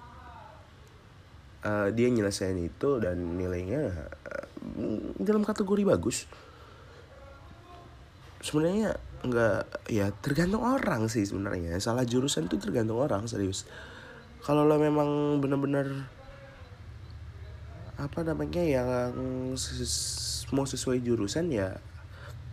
Uh, 1.59 1.91
dia 1.91 2.07
nyelesain 2.09 2.55
itu 2.55 3.03
dan 3.03 3.19
nilainya 3.37 3.91
uh, 4.25 4.47
dalam 5.19 5.43
kategori 5.43 5.83
bagus. 5.85 6.25
Sebenarnya 8.39 8.95
nggak 9.25 9.91
ya 9.91 10.15
tergantung 10.23 10.63
orang 10.63 11.11
sih 11.11 11.27
sebenarnya. 11.27 11.75
Salah 11.83 12.07
jurusan 12.07 12.47
tuh 12.47 12.63
tergantung 12.63 13.03
orang 13.03 13.27
serius. 13.27 13.67
Kalau 14.45 14.63
lo 14.63 14.79
memang 14.79 15.43
bener-bener 15.43 16.07
apa 17.99 18.23
namanya 18.23 18.63
yang 18.63 18.95
ses- 19.59 20.47
mau 20.55 20.63
sesuai 20.63 21.03
jurusan 21.03 21.51
ya 21.51 21.83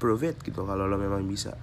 prove 0.01 0.33
it 0.33 0.41
gitu 0.41 0.65
kalau 0.65 0.89
lo 0.89 0.97
memang 0.97 1.21
bisa. 1.29 1.53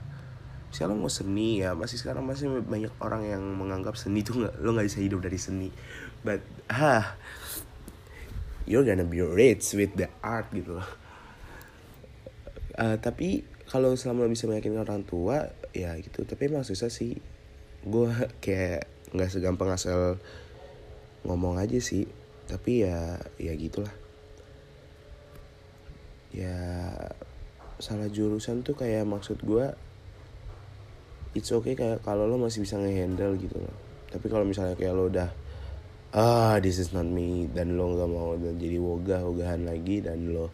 Misalnya 0.70 0.94
lo 0.94 1.02
mau 1.02 1.12
seni 1.12 1.60
ya 1.60 1.74
masih 1.74 1.98
sekarang 1.98 2.22
masih 2.22 2.62
banyak 2.62 2.94
orang 3.02 3.26
yang 3.26 3.42
menganggap 3.42 3.98
seni 3.98 4.22
tuh 4.22 4.38
nggak 4.38 4.54
lo 4.62 4.70
nggak 4.72 4.86
bisa 4.86 5.00
hidup 5.02 5.20
dari 5.20 5.36
seni. 5.36 5.68
But 6.22 6.46
ah 6.70 7.18
you're 8.62 8.86
gonna 8.86 9.02
be 9.02 9.18
rich 9.18 9.74
with 9.74 9.98
the 9.98 10.06
art 10.22 10.46
gitu 10.54 10.78
uh, 12.78 12.96
tapi 12.98 13.44
kalau 13.72 13.96
selama 13.96 14.28
bisa 14.28 14.44
meyakinkan 14.44 14.84
orang 14.84 15.00
tua 15.00 15.48
ya 15.72 15.96
gitu. 15.96 16.28
Tapi 16.28 16.52
emang 16.52 16.60
susah 16.60 16.92
sih. 16.92 17.16
Gue 17.80 18.12
kayak 18.44 18.84
nggak 19.16 19.32
segampang 19.32 19.72
asal 19.72 20.20
ngomong 21.24 21.56
aja 21.56 21.80
sih. 21.80 22.04
Tapi 22.44 22.84
ya 22.84 23.16
ya 23.40 23.56
gitulah. 23.56 23.96
Ya 26.36 26.60
salah 27.80 28.12
jurusan 28.12 28.60
tuh 28.60 28.76
kayak 28.76 29.08
maksud 29.08 29.40
gue 29.40 29.72
it's 31.32 31.48
okay 31.48 31.72
kayak 31.72 32.04
kalau 32.04 32.28
lo 32.28 32.36
masih 32.36 32.60
bisa 32.60 32.76
ngehandle 32.76 33.40
gitu 33.40 33.56
loh. 33.56 33.76
Tapi 34.12 34.28
kalau 34.28 34.44
misalnya 34.44 34.76
kayak 34.76 34.92
lo 34.92 35.08
udah 35.08 35.32
ah 36.12 36.60
this 36.60 36.76
is 36.76 36.92
not 36.92 37.08
me 37.08 37.48
dan 37.48 37.80
lo 37.80 37.96
nggak 37.96 38.10
mau 38.12 38.36
dan 38.36 38.60
jadi 38.60 38.76
wogah 38.76 39.24
wogahan 39.24 39.64
lagi 39.64 40.04
dan 40.04 40.28
lo 40.28 40.52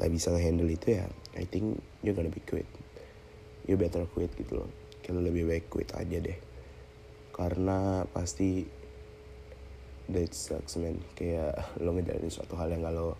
nggak 0.00 0.08
bisa 0.08 0.32
ngehandle 0.32 0.72
itu 0.72 0.96
ya 0.96 1.04
I 1.36 1.44
think 1.44 1.76
you're 2.02 2.14
gonna 2.14 2.30
be 2.30 2.42
quit. 2.42 2.66
You 3.66 3.76
better 3.76 4.06
quit 4.08 4.32
gitu 4.38 4.64
loh. 4.64 4.70
Kalau 5.02 5.20
lebih 5.20 5.48
baik 5.48 5.68
quit 5.68 5.90
aja 5.96 6.18
deh. 6.20 6.38
Karena 7.34 8.04
pasti 8.08 8.64
that 10.10 10.32
sucks 10.32 10.78
man. 10.78 10.98
Kayak 11.18 11.58
lo 11.82 11.94
ngejalanin 11.94 12.30
suatu 12.30 12.54
hal 12.56 12.70
yang 12.72 12.86
kalau 12.86 13.18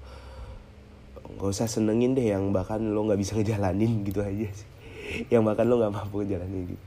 nggak 1.19 1.51
usah 1.51 1.69
senengin 1.69 2.17
deh 2.17 2.33
yang 2.33 2.55
bahkan 2.55 2.81
lo 2.81 3.05
nggak 3.05 3.21
bisa 3.21 3.35
ngejalanin 3.39 4.07
gitu 4.07 4.23
aja 4.23 4.49
sih. 4.53 4.69
Yang 5.33 5.43
bahkan 5.53 5.67
lo 5.67 5.81
nggak 5.83 5.95
mampu 5.95 6.25
ngejalanin 6.25 6.75
gitu. 6.75 6.85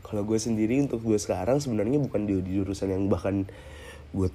Kalau 0.00 0.26
gue 0.26 0.38
sendiri 0.42 0.82
untuk 0.82 1.06
gue 1.06 1.18
sekarang 1.22 1.62
sebenarnya 1.62 2.02
bukan 2.02 2.26
di, 2.26 2.34
di 2.42 2.58
jurusan 2.58 2.90
yang 2.90 3.06
bahkan 3.06 3.46
gue 4.10 4.28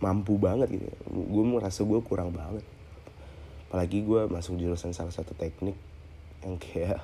mampu 0.00 0.40
banget 0.40 0.80
gitu. 0.80 0.88
Gue 1.12 1.44
merasa 1.44 1.84
gue 1.84 2.00
kurang 2.00 2.32
banget. 2.32 2.64
Apalagi 3.68 4.04
gue 4.04 4.28
masuk 4.28 4.56
jurusan 4.56 4.96
salah 4.96 5.12
satu 5.12 5.36
teknik 5.36 5.91
yang 6.42 6.58
kayak 6.58 7.00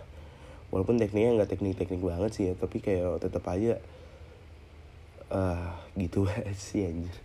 walaupun 0.68 1.00
tekniknya 1.00 1.40
nggak 1.40 1.50
teknik-teknik 1.50 2.02
banget 2.02 2.30
sih 2.35 2.45
ya 2.50 2.54
tapi 2.59 2.85
kayak 2.85 3.23
tetap 3.25 3.45
aja 3.49 3.80
uh, 5.33 5.73
gitu 5.97 6.28
sih 6.54 6.85
anjir. 6.85 7.16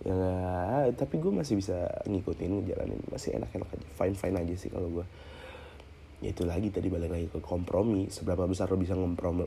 Ya 0.00 0.88
tapi 0.96 1.20
gue 1.20 1.28
masih 1.28 1.60
bisa 1.60 1.84
ngikutin 2.08 2.64
ngejalanin 2.64 3.00
masih 3.12 3.36
enak-enak 3.36 3.68
aja 3.68 3.86
fine 4.00 4.16
fine 4.16 4.36
aja 4.40 4.54
sih 4.56 4.72
kalau 4.72 4.88
gue 4.88 5.04
ya 6.24 6.32
itu 6.32 6.48
lagi 6.48 6.72
tadi 6.72 6.88
balik 6.88 7.12
lagi 7.12 7.28
ke 7.28 7.40
kompromi 7.40 8.08
seberapa 8.08 8.48
besar 8.48 8.72
lo 8.72 8.80
bisa 8.80 8.96
ngompromi 8.96 9.44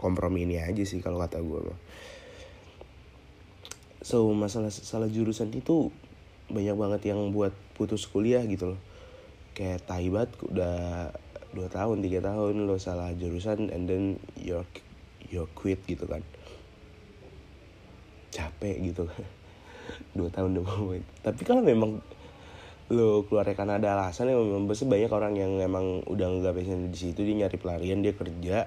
kompromi 0.00 0.48
ini 0.48 0.56
aja 0.60 0.80
sih 0.84 1.04
kalau 1.04 1.20
kata 1.20 1.44
gue 1.44 1.60
mah. 1.60 1.80
So 4.00 4.32
masalah 4.32 4.72
salah 4.72 5.12
jurusan 5.12 5.52
itu 5.52 5.92
banyak 6.48 6.76
banget 6.76 7.12
yang 7.12 7.30
buat 7.36 7.52
putus 7.76 8.08
kuliah 8.08 8.40
gitu 8.48 8.74
loh 8.74 8.80
kayak 9.56 9.84
taibat 9.86 10.30
udah 10.46 11.10
dua 11.50 11.66
tahun 11.66 12.02
tiga 12.04 12.22
tahun 12.22 12.64
lo 12.64 12.78
salah 12.78 13.10
jurusan 13.14 13.74
and 13.74 13.90
then 13.90 14.04
you're 14.38 14.66
you're 15.30 15.50
quit 15.54 15.82
gitu 15.86 16.06
kan. 16.06 16.22
Capek 18.30 18.94
gitu 18.94 19.06
kan. 19.10 19.26
Dua 20.16 20.30
tahun 20.30 20.54
dua 20.54 20.70
tahun 20.70 21.02
tapi 21.26 21.42
kalau 21.42 21.66
memang 21.66 21.98
lo 22.90 23.22
keluar 23.26 23.46
karena 23.54 23.78
ada 23.78 23.98
alasan 23.98 24.30
ya 24.30 24.38
memang 24.38 24.66
banyak 24.66 25.10
orang 25.10 25.34
yang 25.38 25.54
memang 25.54 26.02
udah 26.10 26.26
nggak 26.30 26.58
passion 26.58 26.90
di 26.90 26.98
situ 26.98 27.22
dia 27.22 27.46
nyari 27.46 27.58
pelarian 27.58 28.02
dia 28.02 28.14
kerja 28.14 28.66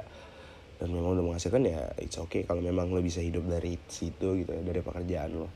dan 0.79 0.87
memang 0.91 1.19
udah 1.19 1.23
menghasilkan 1.27 1.63
ya 1.67 1.91
it's 1.99 2.15
okay 2.15 2.47
kalau 2.47 2.63
memang 2.63 2.91
lo 2.91 3.03
bisa 3.03 3.19
hidup 3.19 3.43
dari 3.47 3.75
situ 3.87 4.39
gitu 4.39 4.51
ya 4.51 4.63
dari 4.63 4.79
pekerjaan 4.79 5.31
lo 5.31 5.47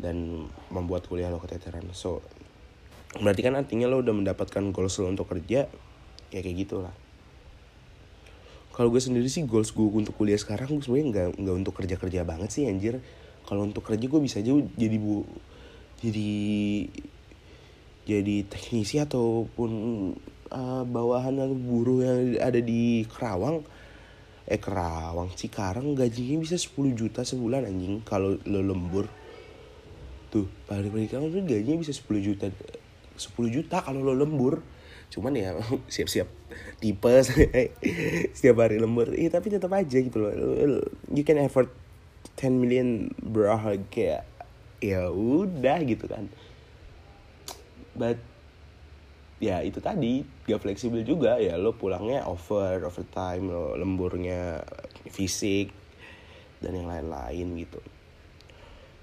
dan 0.00 0.48
membuat 0.74 1.06
kuliah 1.06 1.30
lo 1.30 1.38
keteteran. 1.38 1.86
So 1.94 2.24
berarti 3.22 3.40
kan 3.46 3.54
artinya 3.54 3.86
lo 3.86 4.02
udah 4.02 4.14
mendapatkan 4.14 4.74
goals 4.74 4.98
lo 4.98 5.06
untuk 5.06 5.30
kerja 5.30 5.70
ya 6.34 6.40
kayak 6.42 6.66
gitulah. 6.66 6.94
Kalau 8.74 8.90
gue 8.90 8.98
sendiri 8.98 9.30
sih 9.30 9.46
goals 9.46 9.70
gue 9.70 9.86
untuk 9.86 10.18
kuliah 10.18 10.34
sekarang 10.34 10.66
gue 10.66 10.82
sebenarnya 10.82 11.06
nggak 11.14 11.28
nggak 11.38 11.56
untuk 11.62 11.74
kerja 11.78 11.94
kerja 11.94 12.20
banget 12.26 12.50
sih 12.50 12.66
anjir. 12.66 12.98
Kalau 13.46 13.62
untuk 13.62 13.86
kerja 13.86 14.02
gue 14.02 14.18
bisa 14.18 14.42
aja 14.42 14.50
jadi 14.74 14.96
bu 14.98 15.22
jadi 16.02 16.32
jadi 18.04 18.36
teknisi 18.50 18.98
ataupun 18.98 19.70
uh, 20.50 20.82
bawahan 20.82 21.54
buruh 21.54 22.02
yang 22.02 22.18
ada 22.42 22.58
di 22.58 23.06
Kerawang. 23.06 23.62
Eh 24.44 24.60
Kerawang 24.60 25.32
Cikarang 25.32 25.96
gajinya 25.96 26.42
bisa 26.42 26.58
10 26.58 26.98
juta 26.98 27.22
sebulan 27.24 27.64
anjing 27.64 28.02
kalau 28.02 28.36
lo 28.42 28.60
lembur. 28.60 29.06
Tuh 30.34 30.50
paling 30.66 30.90
paling 30.90 31.08
tuh 31.08 31.46
gajinya 31.46 31.78
bisa 31.78 31.94
10 31.94 32.10
juta 32.20 32.50
10 33.16 33.34
juta 33.50 33.80
kalau 33.82 34.02
lo 34.02 34.14
lembur. 34.14 34.60
Cuman 35.12 35.34
ya 35.36 35.54
siap-siap 35.94 36.26
tipes 36.82 37.30
setiap 38.36 38.56
hari 38.60 38.78
lembur. 38.82 39.14
Iya 39.14 39.38
tapi 39.38 39.50
tetap 39.52 39.70
aja 39.74 39.98
gitu 39.98 40.18
loh. 40.18 40.32
You 41.12 41.24
can 41.26 41.40
afford 41.42 41.70
10 42.38 42.60
million 42.60 43.10
bro. 43.18 43.54
Kayak 43.90 44.26
ya 44.82 45.08
udah 45.10 45.78
gitu 45.86 46.04
kan. 46.10 46.28
But 47.94 48.18
ya 49.38 49.60
itu 49.62 49.78
tadi 49.78 50.26
gak 50.50 50.62
fleksibel 50.66 51.06
juga. 51.06 51.38
Ya 51.38 51.54
lo 51.56 51.78
pulangnya 51.78 52.26
over 52.26 52.82
overtime 52.82 53.50
lo 53.50 53.78
lemburnya 53.78 54.66
fisik 55.08 55.70
dan 56.64 56.74
yang 56.74 56.88
lain-lain 56.88 57.60
gitu. 57.60 57.80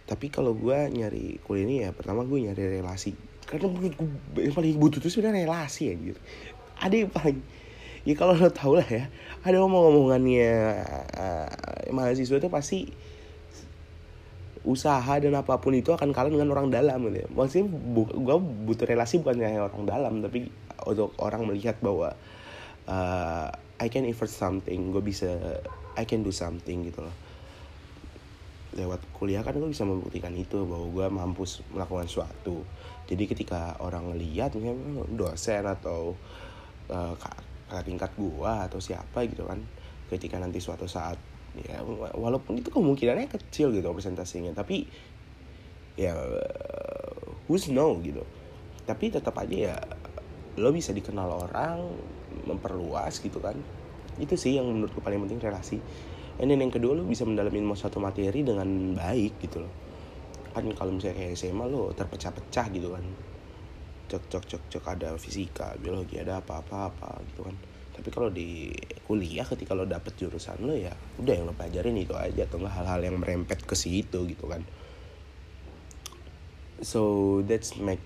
Tapi 0.09 0.27
kalau 0.27 0.51
gue 0.51 0.75
nyari 0.91 1.39
kuliah 1.45 1.63
ini 1.63 1.75
ya 1.87 1.95
pertama 1.95 2.27
gue 2.27 2.35
nyari 2.43 2.81
relasi 2.81 3.15
karena 3.51 3.67
menurut 3.67 3.93
gue 3.99 4.41
yang 4.47 4.55
paling 4.55 4.79
butuh 4.79 5.03
itu 5.03 5.11
sebenarnya 5.11 5.43
relasi 5.43 5.91
ya 5.91 5.95
gitu 5.99 6.19
ada 6.79 6.95
yang 6.95 7.11
paling 7.11 7.37
ya 8.07 8.13
kalau 8.17 8.33
lo 8.33 8.49
tau 8.49 8.79
lah 8.79 8.87
ya 8.87 9.11
ada 9.43 9.57
omong-omongannya 9.61 10.51
uh, 11.19 11.49
mahasiswa 11.91 12.39
itu 12.39 12.49
pasti 12.49 12.79
usaha 14.61 15.17
dan 15.17 15.33
apa 15.33 15.57
pun 15.57 15.73
itu 15.73 15.89
akan 15.89 16.13
kalah 16.13 16.29
dengan 16.29 16.53
orang 16.53 16.69
dalam 16.69 17.09
gitu 17.09 17.25
ya. 17.25 17.27
Maksudnya 17.33 17.65
bu, 17.65 18.05
gue 18.05 18.37
butuh 18.37 18.85
relasi 18.85 19.17
bukan 19.17 19.41
hanya 19.41 19.65
orang 19.65 19.89
dalam 19.89 20.13
tapi 20.21 20.53
untuk 20.85 21.17
orang 21.17 21.49
melihat 21.49 21.81
bahwa 21.81 22.13
uh, 22.85 23.49
I 23.81 23.87
can 23.89 24.05
effort 24.05 24.29
something, 24.29 24.93
gue 24.93 25.01
bisa 25.01 25.33
I 25.97 26.05
can 26.05 26.21
do 26.21 26.29
something 26.29 26.85
gitu 26.85 27.01
loh. 27.01 27.15
Lewat 28.77 29.01
kuliah 29.17 29.41
kan 29.41 29.57
gue 29.57 29.69
bisa 29.73 29.81
membuktikan 29.81 30.31
itu 30.37 30.61
bahwa 30.69 30.85
gue 30.93 31.05
mampu 31.09 31.43
melakukan 31.73 32.05
suatu. 32.05 32.61
Jadi 33.11 33.27
ketika 33.27 33.75
orang 33.83 34.15
ngeliat 34.15 34.55
misalnya 34.55 35.03
dosen 35.11 35.67
atau 35.67 36.15
uh, 36.87 37.11
tingkat 37.83 38.15
gue 38.15 38.51
atau 38.71 38.79
siapa 38.79 39.27
gitu 39.27 39.43
kan, 39.43 39.59
ketika 40.07 40.39
nanti 40.39 40.63
suatu 40.63 40.87
saat 40.87 41.19
ya 41.67 41.83
walaupun 42.15 42.63
itu 42.63 42.71
kemungkinannya 42.71 43.27
kecil 43.27 43.75
gitu 43.75 43.83
presentasinya 43.91 44.55
tapi 44.55 44.87
ya 45.99 46.15
who's 47.51 47.67
know 47.67 47.99
gitu. 47.99 48.23
Tapi 48.87 49.11
tetap 49.11 49.35
aja 49.35 49.75
ya 49.75 49.77
lo 50.55 50.71
bisa 50.71 50.95
dikenal 50.95 51.51
orang 51.51 51.91
memperluas 52.47 53.19
gitu 53.19 53.43
kan. 53.43 53.59
Itu 54.15 54.39
sih 54.39 54.55
yang 54.55 54.71
menurutku 54.71 55.03
paling 55.03 55.19
penting 55.27 55.43
relasi. 55.43 55.83
Then 56.39 56.55
yang 56.55 56.71
kedua 56.71 56.95
lo 56.95 57.03
bisa 57.03 57.27
mendalami 57.27 57.59
mau 57.59 57.75
satu 57.75 57.99
materi 57.99 58.47
dengan 58.47 58.95
baik 58.95 59.43
gitu 59.43 59.67
loh 59.67 59.90
kan 60.51 60.63
kalau 60.75 60.91
misalnya 60.91 61.17
kayak 61.17 61.39
SMA 61.39 61.65
lo 61.67 61.91
terpecah-pecah 61.95 62.65
gitu 62.71 62.93
kan. 62.93 63.05
Cok 64.11 64.23
cok 64.27 64.43
cok 64.43 64.63
cok 64.67 64.85
ada 64.91 65.15
fisika 65.15 65.75
biologi 65.79 66.19
ada 66.19 66.43
apa-apa 66.43 66.91
apa 66.91 67.09
gitu 67.31 67.47
kan. 67.47 67.55
Tapi 67.91 68.07
kalau 68.11 68.29
di 68.31 68.71
kuliah 69.07 69.47
ketika 69.47 69.75
lo 69.75 69.87
dapet 69.87 70.15
jurusan 70.19 70.63
lo 70.63 70.75
ya 70.75 70.91
udah 71.19 71.33
yang 71.33 71.47
lo 71.47 71.53
pelajarin 71.55 71.95
itu 71.95 72.15
aja 72.15 72.43
atau 72.47 72.59
enggak 72.59 72.75
hal-hal 72.75 72.99
yang 73.03 73.15
merempet 73.19 73.63
ke 73.63 73.75
situ 73.75 74.27
gitu 74.27 74.45
kan. 74.51 74.63
So 76.81 77.39
that's 77.45 77.77
make 77.77 78.01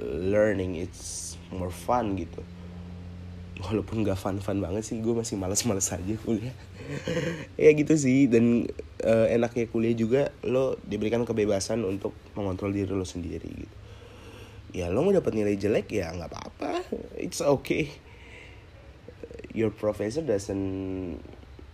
learning 0.00 0.80
it's 0.80 1.36
more 1.52 1.70
fun 1.70 2.16
gitu 2.16 2.42
walaupun 3.62 4.02
gak 4.02 4.18
fun-fun 4.18 4.58
banget 4.58 4.82
sih 4.82 4.98
gue 4.98 5.14
masih 5.14 5.38
males-males 5.38 5.86
aja 5.94 6.14
kuliah. 6.22 6.54
Ya 7.56 7.72
gitu 7.72 7.94
sih 7.96 8.28
dan 8.28 8.68
uh, 9.06 9.26
enaknya 9.30 9.70
kuliah 9.70 9.94
juga 9.96 10.22
lo 10.44 10.76
diberikan 10.84 11.22
kebebasan 11.24 11.80
untuk 11.86 12.12
mengontrol 12.34 12.74
diri 12.74 12.90
lo 12.92 13.06
sendiri 13.06 13.48
gitu. 13.48 13.76
Ya 14.74 14.90
lo 14.90 15.06
mau 15.06 15.14
dapat 15.14 15.32
nilai 15.38 15.54
jelek 15.54 15.88
ya 15.94 16.10
nggak 16.12 16.28
apa-apa. 16.34 16.82
It's 17.16 17.40
okay. 17.40 17.94
Your 19.54 19.70
professor 19.70 20.20
doesn't 20.20 21.22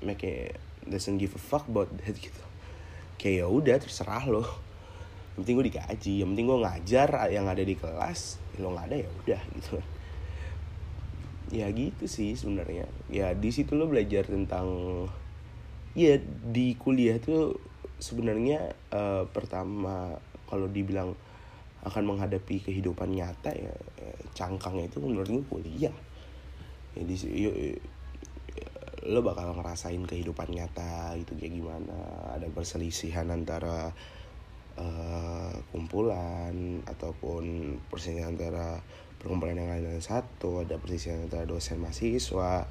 make 0.05 0.21
a 0.23 0.53
doesn't 0.85 1.17
give 1.17 1.33
a 1.33 1.41
fuck 1.41 1.65
about 1.67 1.91
that 2.05 2.15
gitu. 2.15 2.45
Kayak 3.17 3.35
ya 3.35 3.47
udah 3.49 3.77
terserah 3.81 4.25
lo. 4.29 4.45
Yang 5.35 5.43
penting 5.43 5.55
gue 5.57 5.67
digaji 5.73 6.15
yang 6.21 6.29
penting 6.37 6.47
gue 6.47 6.59
ngajar 6.61 7.09
yang 7.33 7.47
ada 7.49 7.63
di 7.65 7.75
kelas 7.75 8.37
lo 8.61 8.77
nggak 8.77 8.87
ada 8.93 8.97
ya 9.01 9.09
udah 9.25 9.43
gitu 9.57 9.81
ya 11.51 11.67
gitu 11.75 12.07
sih 12.07 12.39
sebenarnya. 12.39 12.87
Ya 13.11 13.35
di 13.35 13.51
situ 13.51 13.75
lo 13.75 13.91
belajar 13.91 14.27
tentang 14.27 14.67
ya 15.99 16.17
di 16.47 16.79
kuliah 16.79 17.19
tuh 17.19 17.59
sebenarnya 17.99 18.73
uh, 18.95 19.27
pertama 19.29 20.17
kalau 20.47 20.71
dibilang 20.71 21.13
akan 21.81 22.05
menghadapi 22.15 22.61
kehidupan 22.61 23.17
nyata 23.17 23.57
ya 23.57 23.73
eh, 24.05 24.21
cangkangnya 24.37 24.93
itu 24.93 24.99
menurut 25.01 25.29
gue 25.29 25.45
kuliah. 25.49 25.97
Ya 26.93 27.03
di 27.07 27.17
yuk, 27.17 27.55
lo 29.09 29.25
bakal 29.25 29.57
ngerasain 29.57 30.05
kehidupan 30.05 30.53
nyata 30.53 31.17
gitu 31.17 31.41
kayak 31.41 31.57
gimana. 31.57 31.97
Ada 32.37 32.53
perselisihan 32.53 33.33
antara 33.33 33.97
uh, 34.81 35.53
kumpulan 35.71 36.81
ataupun 36.89 37.77
perselisihan 37.93 38.33
antara 38.33 38.81
perkumpulan 39.21 39.61
yang 39.61 39.69
lain 39.69 39.85
dan 39.85 40.01
satu 40.01 40.65
ada 40.65 40.81
perselisihan 40.81 41.29
antara 41.29 41.45
dosen 41.45 41.77
mahasiswa 41.77 42.65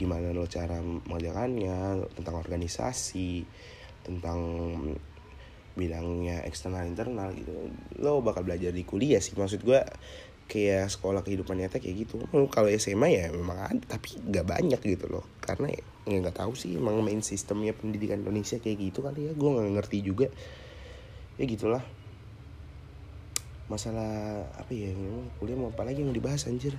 gimana 0.00 0.32
lo 0.32 0.48
cara 0.48 0.80
mengerjakannya 0.80 2.08
tentang 2.16 2.40
organisasi 2.40 3.44
tentang 4.00 4.40
bidangnya 5.76 6.42
eksternal 6.48 6.88
internal 6.88 7.30
gitu. 7.36 7.52
Lo 8.00 8.24
bakal 8.24 8.48
belajar 8.48 8.72
di 8.72 8.82
kuliah 8.82 9.20
sih 9.20 9.36
maksud 9.36 9.60
gue 9.60 9.80
kayak 10.50 10.90
sekolah 10.90 11.22
kehidupan 11.22 11.60
nyata 11.60 11.78
kayak 11.78 12.08
gitu. 12.08 12.26
Kalau 12.50 12.68
SMA 12.74 13.08
ya 13.12 13.24
memang 13.30 13.60
ada 13.60 13.84
tapi 13.86 14.18
nggak 14.18 14.46
banyak 14.48 14.80
gitu 14.82 15.06
loh. 15.06 15.24
Karena 15.44 15.70
ya 15.70 15.84
nggak 16.10 16.42
tahu 16.42 16.56
sih 16.56 16.74
emang 16.74 16.98
main 17.04 17.22
sistemnya 17.22 17.76
pendidikan 17.76 18.24
Indonesia 18.24 18.58
kayak 18.58 18.90
gitu 18.90 19.04
kali 19.04 19.30
ya. 19.30 19.32
Gue 19.36 19.50
nggak 19.52 19.68
ngerti 19.78 19.98
juga 20.02 20.26
ya 21.40 21.48
gitulah. 21.48 21.80
Masalah 23.72 24.44
apa 24.60 24.68
ya 24.76 24.92
kuliah 25.40 25.56
mau 25.56 25.72
apa 25.72 25.88
lagi 25.88 26.04
yang 26.04 26.12
dibahas 26.12 26.44
anjir? 26.44 26.76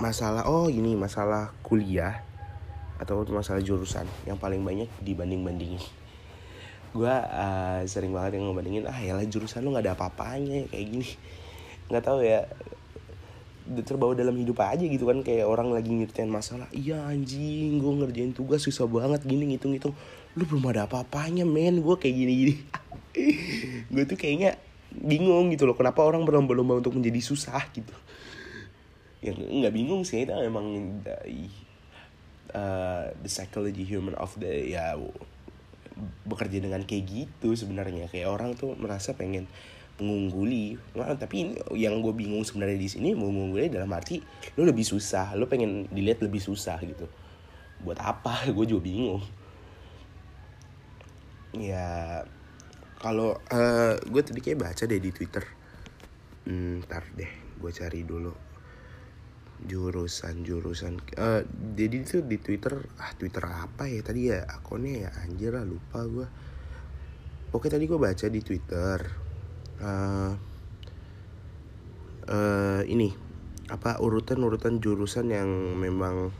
Masalah 0.00 0.48
oh 0.48 0.72
ini 0.72 0.96
masalah 0.96 1.52
kuliah 1.60 2.24
atau 2.96 3.28
masalah 3.28 3.60
jurusan 3.60 4.08
yang 4.24 4.40
paling 4.40 4.64
banyak 4.64 4.88
dibanding 5.04 5.44
bandingin 5.44 5.84
gue 6.96 7.14
uh, 7.14 7.84
sering 7.84 8.16
banget 8.16 8.40
yang 8.40 8.48
ngebandingin 8.48 8.84
ah 8.88 8.96
ya 8.96 9.20
jurusan 9.28 9.60
lu 9.60 9.76
nggak 9.76 9.84
ada 9.84 9.94
apa-apanya 9.94 10.64
kayak 10.72 10.86
gini. 10.88 11.08
Nggak 11.92 12.04
tahu 12.04 12.18
ya. 12.24 12.48
Terbawa 13.84 14.16
dalam 14.16 14.32
hidup 14.40 14.64
aja 14.64 14.80
gitu 14.80 15.04
kan 15.04 15.20
kayak 15.20 15.44
orang 15.44 15.68
lagi 15.68 15.92
nyeritain 15.92 16.32
masalah. 16.32 16.64
Iya 16.72 17.04
anjing 17.04 17.76
gue 17.76 17.92
ngerjain 18.00 18.32
tugas 18.32 18.64
susah 18.64 18.88
banget 18.88 19.20
gini 19.28 19.52
ngitung 19.52 19.76
ngitung 19.76 19.94
lu 20.34 20.44
belum 20.44 20.68
ada 20.74 20.84
apa-apanya 20.84 21.48
men. 21.48 21.80
Gue 21.80 21.96
kayak 21.96 22.16
gini 22.16 22.32
gini 22.34 22.54
gue 23.92 24.04
tuh 24.04 24.18
kayaknya 24.18 24.60
bingung 24.92 25.52
gitu 25.52 25.68
loh 25.68 25.76
kenapa 25.76 26.04
orang 26.04 26.24
berlomba-lomba 26.24 26.80
untuk 26.80 26.96
menjadi 26.96 27.20
susah 27.22 27.62
gitu. 27.72 27.94
Yang 29.24 29.36
nggak 29.50 29.74
bingung 29.74 30.02
sih 30.06 30.24
itu 30.24 30.32
emang 30.32 31.00
uh, 32.54 33.04
the 33.18 33.30
psychology 33.30 33.84
human 33.84 34.14
of 34.16 34.32
the 34.38 34.72
ya 34.72 34.94
bekerja 36.24 36.62
dengan 36.62 36.82
kayak 36.86 37.04
gitu 37.06 37.58
sebenarnya. 37.58 38.06
Kayak 38.08 38.30
orang 38.30 38.54
tuh 38.54 38.78
merasa 38.78 39.12
pengen 39.18 39.50
mengungguli. 39.98 40.78
Nah, 40.94 41.18
tapi 41.18 41.42
ini 41.42 41.52
yang 41.74 41.98
gue 41.98 42.14
bingung 42.14 42.46
sebenarnya 42.46 42.78
di 42.78 42.88
sini 42.88 43.10
mengungguli 43.18 43.66
dalam 43.66 43.90
arti 43.90 44.22
lo 44.54 44.62
lebih 44.62 44.86
susah 44.86 45.34
lo 45.34 45.50
pengen 45.50 45.90
dilihat 45.90 46.22
lebih 46.22 46.38
susah 46.38 46.78
gitu. 46.86 47.10
Buat 47.82 47.98
apa? 48.02 48.42
Gue 48.56 48.66
juga 48.66 48.86
bingung 48.86 49.22
ya 51.56 52.22
kalau 52.98 53.38
uh, 53.54 53.94
gue 53.96 54.22
tadi 54.24 54.40
kayak 54.42 54.60
baca 54.60 54.82
deh 54.84 55.00
di 55.00 55.10
twitter. 55.14 55.44
Hmm, 56.48 56.84
ntar 56.84 57.04
deh 57.14 57.30
gue 57.58 57.70
cari 57.74 58.02
dulu 58.06 58.32
jurusan 59.58 60.46
jurusan 60.46 61.02
uh, 61.18 61.42
jadi 61.74 61.96
itu 61.98 62.22
di 62.22 62.38
twitter 62.38 62.78
ah 62.98 63.10
twitter 63.14 63.44
apa 63.46 63.90
ya? 63.90 64.00
Tadi 64.02 64.20
ya 64.30 64.46
akunnya 64.46 65.08
ya 65.08 65.10
anjir 65.26 65.54
lah 65.54 65.66
lupa 65.66 66.04
gue 66.06 66.26
oke 67.48 67.66
tadi 67.66 67.88
gue 67.88 67.96
baca 67.96 68.26
di 68.28 68.40
twitter 68.44 68.98
uh, 69.80 70.32
uh, 72.28 72.82
ini 72.84 73.08
apa 73.68 74.00
urutan 74.00 74.40
urutan 74.40 74.80
jurusan 74.80 75.28
yang 75.32 75.48
memang 75.76 76.32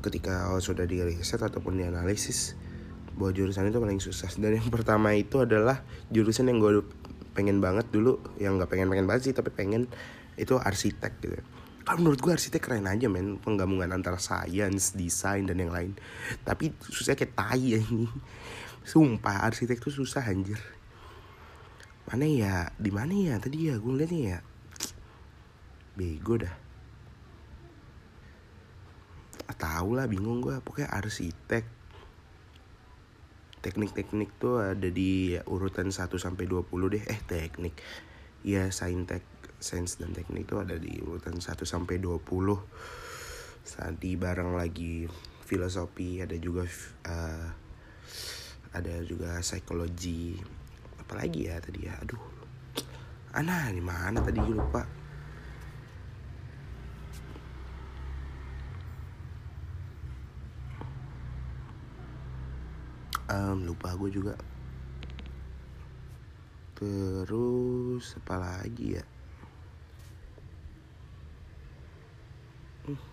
ketika 0.00 0.50
sudah 0.58 0.88
di 0.88 1.04
riset 1.04 1.40
ataupun 1.40 1.78
dianalisis 1.78 2.56
bahwa 3.16 3.30
jurusan 3.36 3.68
itu 3.68 3.78
paling 3.78 4.00
susah 4.00 4.30
dan 4.40 4.56
yang 4.56 4.68
pertama 4.72 5.12
itu 5.12 5.44
adalah 5.44 5.84
jurusan 6.08 6.48
yang 6.48 6.58
gue 6.58 6.80
pengen 7.32 7.64
banget 7.64 7.88
dulu 7.88 8.20
yang 8.36 8.60
nggak 8.60 8.68
pengen 8.68 8.88
pengen 8.92 9.08
banget 9.08 9.32
sih 9.32 9.34
tapi 9.36 9.52
pengen 9.52 9.88
itu 10.36 10.56
arsitek 10.56 11.12
gitu. 11.20 11.36
Kalau 11.82 11.98
menurut 11.98 12.22
gue 12.22 12.32
arsitek 12.32 12.62
keren 12.62 12.86
aja 12.86 13.10
men. 13.10 13.42
Penggabungan 13.42 13.90
antara 13.90 14.16
sains 14.16 14.94
desain 14.94 15.42
dan 15.42 15.58
yang 15.58 15.74
lain. 15.74 15.98
Tapi 16.46 16.70
susah 16.78 17.18
kayak 17.18 17.34
tai 17.34 17.82
ini 17.82 18.06
sumpah 18.90 19.42
arsitek 19.50 19.82
tuh 19.82 19.90
susah 19.90 20.22
anjir. 20.22 20.62
Mana 22.06 22.26
ya? 22.26 22.70
Di 22.78 22.90
mana 22.94 23.10
ya? 23.10 23.34
Tadi 23.42 23.66
ya 23.66 23.74
gue 23.82 23.92
liatnya 23.98 24.20
ya. 24.22 24.38
Bego 25.98 26.38
dah. 26.38 26.54
Tahu 29.52 29.94
lah 29.94 30.10
bingung 30.10 30.42
gue 30.42 30.58
pokoknya 30.58 30.90
arsitek 30.90 31.81
teknik-teknik 33.62 34.34
tuh 34.42 34.60
ada 34.60 34.88
di 34.90 35.38
urutan 35.46 35.88
1 35.94 36.10
sampai 36.18 36.44
20 36.50 36.66
deh. 36.92 37.02
Eh 37.06 37.20
teknik. 37.22 37.78
Ya 38.42 38.68
saintek 38.74 39.22
sains 39.62 40.02
dan 40.02 40.10
teknik 40.10 40.50
itu 40.50 40.58
ada 40.58 40.74
di 40.74 40.98
urutan 40.98 41.38
1 41.38 41.62
sampai 41.62 42.02
20 42.02 42.26
di 44.02 44.18
bareng 44.18 44.58
lagi 44.58 45.06
filosofi 45.46 46.18
ada 46.18 46.34
juga 46.34 46.66
uh, 47.06 47.48
ada 48.74 48.94
juga 49.06 49.38
psikologi. 49.38 50.34
Apalagi 50.98 51.46
ya 51.46 51.62
tadi 51.62 51.86
ya? 51.86 51.94
Aduh. 52.02 52.20
Ana 53.32 53.70
di 53.70 53.80
mana 53.80 54.18
tadi? 54.20 54.42
Lupa 54.42 55.01
um, 63.32 63.64
lupa 63.64 63.96
gue 63.96 64.10
juga. 64.12 64.34
Terus 66.76 68.18
apa 68.18 68.34
lagi 68.36 68.98
ya? 68.98 69.04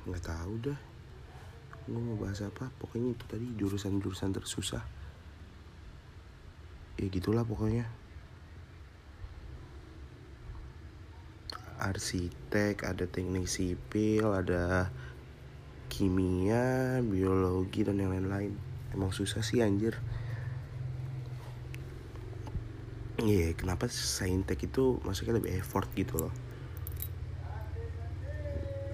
Nggak 0.10 0.24
hmm, 0.26 0.30
tahu 0.34 0.54
dah. 0.66 0.80
Gue 1.86 2.02
mau 2.02 2.18
bahas 2.18 2.42
apa? 2.42 2.70
Pokoknya 2.82 3.14
itu 3.14 3.26
tadi 3.30 3.48
jurusan-jurusan 3.56 4.34
tersusah. 4.36 4.84
Ya 7.00 7.06
gitulah 7.08 7.46
pokoknya. 7.46 7.88
Arsitek 11.80 12.84
ada 12.84 13.08
teknik 13.08 13.48
sipil 13.48 14.36
ada 14.36 14.92
kimia 15.88 17.00
biologi 17.00 17.88
dan 17.88 18.04
yang 18.04 18.12
lain-lain 18.12 18.69
emang 18.94 19.12
susah 19.14 19.46
sih 19.46 19.62
anjir. 19.62 19.98
Iya, 23.20 23.52
yeah, 23.52 23.54
kenapa 23.54 23.92
saintek 23.92 24.64
itu 24.64 25.04
masuknya 25.04 25.44
lebih 25.44 25.60
effort 25.60 25.92
gitu 25.92 26.16
loh? 26.16 26.34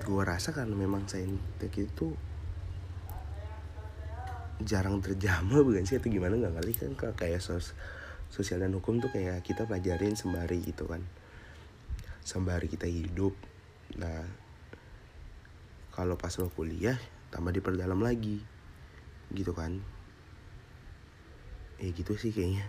Gue 0.02 0.24
rasa 0.26 0.50
kan 0.50 0.66
memang 0.66 1.06
saintek 1.06 1.74
itu 1.78 2.18
jarang 4.66 4.98
terjamah 5.06 5.62
bukan 5.68 5.86
sih? 5.86 6.02
Atau 6.02 6.10
gimana? 6.10 6.42
Nggak 6.42 6.58
kali 6.58 6.74
kan 6.74 6.92
kayak 7.14 7.38
sos 7.38 7.78
sosial 8.34 8.66
dan 8.66 8.74
hukum 8.74 8.98
tuh 8.98 9.14
kayak 9.14 9.46
kita 9.46 9.70
pelajarin 9.70 10.18
sembari 10.18 10.58
gitu 10.66 10.90
kan. 10.90 11.06
Sembari 12.26 12.66
kita 12.66 12.90
hidup. 12.90 13.38
Nah 14.02 14.26
kalau 15.94 16.18
pas 16.18 16.34
lo 16.42 16.50
kuliah 16.52 16.98
tambah 17.30 17.54
diperdalam 17.54 18.02
lagi 18.02 18.55
gitu 19.36 19.52
kan. 19.52 19.84
Ya 21.78 21.91
gitu 21.91 22.15
sih 22.15 22.32
kayaknya. 22.32 22.65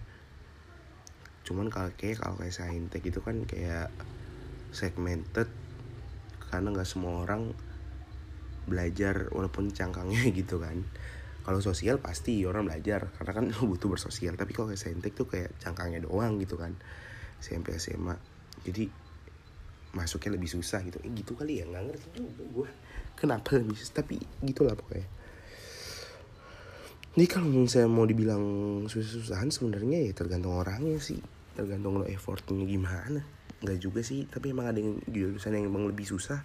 Cuman 1.47 1.71
kalau 1.71 1.95
kayak 1.95 2.21
kalau 2.21 2.35
kayak 2.37 2.53
saintek 2.53 3.07
itu 3.07 3.23
kan 3.23 3.47
kayak 3.47 3.95
segmented 4.75 5.47
karena 6.51 6.75
nggak 6.75 6.89
semua 6.91 7.23
orang 7.23 7.55
belajar 8.67 9.31
walaupun 9.31 9.71
cangkangnya 9.71 10.27
gitu 10.43 10.59
kan. 10.59 10.83
Kalau 11.47 11.63
sosial 11.63 12.03
pasti 12.03 12.43
orang 12.43 12.67
belajar 12.67 13.15
karena 13.15 13.33
kan 13.33 13.47
butuh 13.71 13.87
bersosial. 13.87 14.35
Tapi 14.35 14.51
kalau 14.51 14.75
kayak 14.75 14.83
saintek 14.83 15.15
tuh 15.15 15.31
kayak 15.31 15.55
cangkangnya 15.63 16.03
doang 16.03 16.43
gitu 16.43 16.59
kan 16.59 16.75
SMP 17.41 17.77
SMA 17.77 18.17
jadi 18.65 18.89
masuknya 19.95 20.37
lebih 20.37 20.51
susah 20.51 20.85
gitu. 20.85 21.01
Eh, 21.05 21.13
gitu 21.15 21.39
kali 21.39 21.61
ya 21.61 21.65
nggak 21.69 21.85
ngerti 21.89 22.09
juga 22.21 22.45
gue 22.45 22.69
kenapa 23.17 23.57
lebih 23.57 23.77
susah 23.77 24.05
tapi 24.05 24.21
gitulah 24.45 24.77
pokoknya 24.77 25.09
ini 27.17 27.25
kalau 27.25 27.49
misalnya 27.49 27.89
mau 27.89 28.05
dibilang 28.05 28.45
susah-susahan 28.93 29.49
sebenarnya 29.49 30.05
ya 30.05 30.13
tergantung 30.13 30.53
orangnya 30.53 31.01
sih. 31.01 31.17
Tergantung 31.57 31.97
lo 31.97 32.05
effortnya 32.05 32.69
gimana. 32.69 33.25
Nggak 33.65 33.79
juga 33.81 34.05
sih 34.05 34.29
tapi 34.29 34.53
emang 34.53 34.69
ada 34.69 34.85
yang 34.85 35.01
jurusan 35.09 35.57
yang 35.57 35.73
emang 35.73 35.89
lebih 35.89 36.05
susah. 36.05 36.45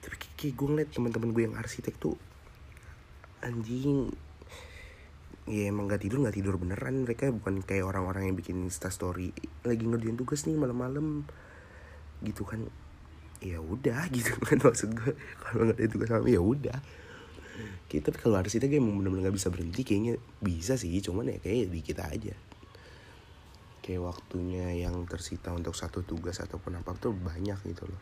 Tapi 0.00 0.16
kayak 0.40 0.56
gue 0.56 0.64
ngeliat 0.72 0.90
teman-teman 0.96 1.36
gue 1.36 1.42
yang 1.44 1.60
arsitek 1.60 1.92
tuh 2.00 2.16
anjing. 3.44 4.08
Ya 5.44 5.68
emang 5.68 5.92
gak 5.92 6.08
tidur 6.08 6.24
gak 6.24 6.40
tidur 6.40 6.56
beneran. 6.56 7.04
Mereka 7.04 7.28
bukan 7.28 7.60
kayak 7.60 7.84
orang-orang 7.84 8.32
yang 8.32 8.36
bikin 8.40 8.64
insta 8.64 8.88
story. 8.88 9.36
Lagi 9.68 9.84
ngerjain 9.84 10.16
tugas 10.16 10.48
nih 10.48 10.56
malam-malam. 10.56 11.28
Gitu 12.24 12.48
kan. 12.48 12.64
Ya 13.44 13.60
udah 13.60 14.08
gitu 14.16 14.40
kan 14.40 14.56
maksud 14.56 14.96
gue 14.96 15.12
kalau 15.44 15.68
nggak 15.68 15.84
ada 15.84 15.88
tugas 15.92 16.08
malam 16.08 16.28
ya 16.32 16.40
udah 16.40 16.80
kita 17.90 18.14
kalau 18.14 18.38
arsitek 18.38 18.78
emang 18.78 19.00
bener-bener 19.02 19.28
gak 19.30 19.36
bisa 19.36 19.48
berhenti 19.50 19.82
kayaknya 19.82 20.14
bisa 20.38 20.78
sih. 20.78 20.94
Cuman 21.02 21.34
ya 21.34 21.38
kayak 21.42 21.74
dikit 21.74 21.98
aja. 22.06 22.34
Kayak 23.80 24.02
waktunya 24.06 24.70
yang 24.76 25.04
tersita 25.10 25.50
untuk 25.50 25.74
satu 25.74 26.06
tugas 26.06 26.38
ataupun 26.38 26.78
apa 26.78 26.94
tuh 26.96 27.10
banyak 27.10 27.58
gitu 27.66 27.84
loh. 27.90 28.00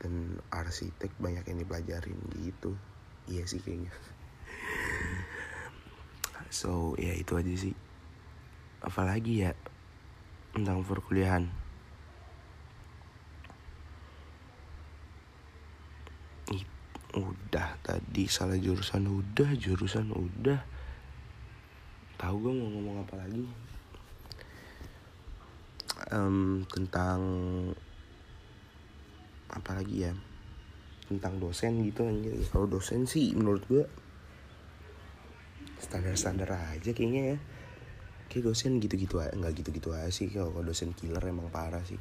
Dan 0.00 0.40
arsitek 0.48 1.12
banyak 1.20 1.44
yang 1.44 1.58
dipelajarin 1.60 2.16
gitu. 2.40 2.72
Iya 3.28 3.44
sih 3.44 3.60
kayaknya. 3.60 3.92
So 6.50 6.96
ya 6.96 7.12
itu 7.12 7.36
aja 7.36 7.52
sih. 7.54 7.76
Apalagi 8.80 9.44
ya 9.44 9.52
tentang 10.56 10.82
perkuliahan 10.82 11.59
udah 17.10 17.74
tadi 17.82 18.30
salah 18.30 18.54
jurusan 18.54 19.10
udah 19.10 19.50
jurusan 19.58 20.14
udah. 20.14 20.60
Tahu 22.20 22.34
gue 22.38 22.52
mau 22.52 22.68
ngomong 22.70 22.96
apa 23.02 23.14
lagi? 23.18 23.44
Um, 26.14 26.62
tentang 26.70 27.20
apa 29.50 29.70
lagi 29.74 30.06
ya? 30.06 30.12
Tentang 31.10 31.42
dosen 31.42 31.82
gitu 31.82 32.06
anjir. 32.06 32.38
Kalau 32.54 32.70
dosen 32.70 33.10
sih 33.10 33.34
menurut 33.34 33.66
gue 33.66 33.84
standar-standar 35.82 36.54
aja 36.54 36.90
kayaknya 36.94 37.34
ya. 37.34 37.38
Kayak 38.30 38.54
dosen 38.54 38.78
gitu-gitu 38.78 39.18
aja 39.18 39.34
nggak 39.34 39.58
gitu-gitu 39.58 39.90
aja 39.90 40.12
sih. 40.14 40.30
Kalau 40.30 40.54
dosen 40.62 40.94
killer 40.94 41.24
emang 41.26 41.50
parah 41.50 41.82
sih. 41.82 41.98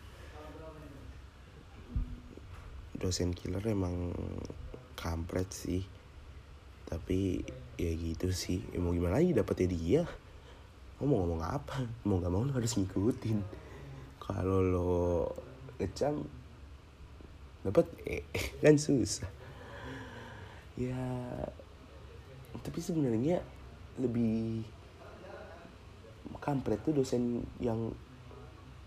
Dosen 3.00 3.34
killer 3.34 3.64
emang 3.66 4.14
kampret 5.00 5.48
sih. 5.56 5.88
Tapi 6.84 7.40
ya 7.80 7.92
gitu 7.96 8.36
sih. 8.36 8.60
Ya 8.76 8.84
mau 8.84 8.92
gimana 8.92 9.24
lagi 9.24 9.32
dapetnya 9.32 9.68
dia? 9.72 10.04
Mau 11.00 11.24
ngomong 11.24 11.40
apa? 11.40 11.88
Mau 12.04 12.20
nggak 12.20 12.32
mau 12.32 12.44
lo 12.44 12.52
harus 12.52 12.76
ngikutin. 12.76 13.40
Kalau 14.20 14.60
lo 14.60 14.92
ngecam 15.80 16.20
dapat 17.64 17.88
eh 18.04 18.28
kan 18.64 18.76
susah. 18.76 19.32
Ya 20.76 21.00
tapi 22.60 22.84
sebenarnya 22.84 23.40
lebih 23.96 24.68
kampret 26.44 26.84
tuh 26.84 27.00
dosen 27.00 27.48
yang 27.64 27.96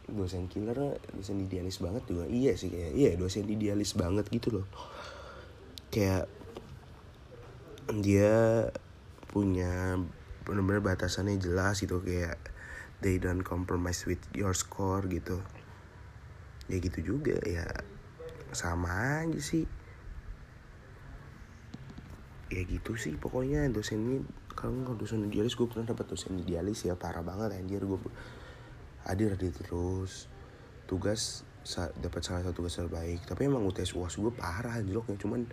dosen 0.09 0.51
killer 0.53 1.01
dosen 1.17 1.41
idealis 1.41 1.81
banget 1.81 2.05
juga. 2.05 2.29
Iya 2.29 2.53
sih 2.61 2.69
kayak 2.69 2.93
iya 2.93 3.11
dosen 3.17 3.49
idealis 3.49 3.97
banget 3.97 4.29
gitu 4.29 4.61
loh 4.61 4.67
kayak 5.93 6.25
dia 8.01 8.67
punya 9.29 10.01
benar-benar 10.49 10.81
batasannya 10.81 11.37
jelas 11.37 11.85
gitu 11.85 12.01
kayak 12.01 12.41
they 13.05 13.21
don't 13.21 13.45
compromise 13.45 14.09
with 14.09 14.23
your 14.33 14.57
score 14.57 15.05
gitu. 15.05 15.45
Ya 16.73 16.81
gitu 16.81 17.05
juga 17.05 17.37
ya 17.45 17.69
sama 18.57 19.21
aja 19.21 19.37
sih. 19.37 19.69
Ya 22.49 22.65
gitu 22.65 22.97
sih 22.97 23.13
pokoknya 23.21 23.69
dosen 23.69 24.01
ini 24.01 24.17
kalau 24.57 24.73
nggak 24.85 24.97
dosen 24.97 25.29
idealis 25.29 25.57
gue 25.57 25.69
pernah 25.69 25.93
dapat 25.93 26.09
dosen 26.09 26.41
idealis 26.41 26.89
ya 26.89 26.97
parah 26.97 27.21
banget 27.21 27.57
anjir 27.57 27.85
gue 27.85 28.01
hadir 29.05 29.37
hadir 29.37 29.53
terus. 29.53 30.33
Tugas 30.89 31.45
dapat 32.01 32.21
salah 32.25 32.43
satu 32.43 32.65
tugas 32.65 32.75
terbaik 32.75 33.23
tapi 33.29 33.47
emang 33.47 33.63
UTS 33.69 33.95
uas 33.95 34.19
gue 34.19 34.33
parah 34.35 34.83
anjloknya 34.83 35.15
cuman 35.21 35.47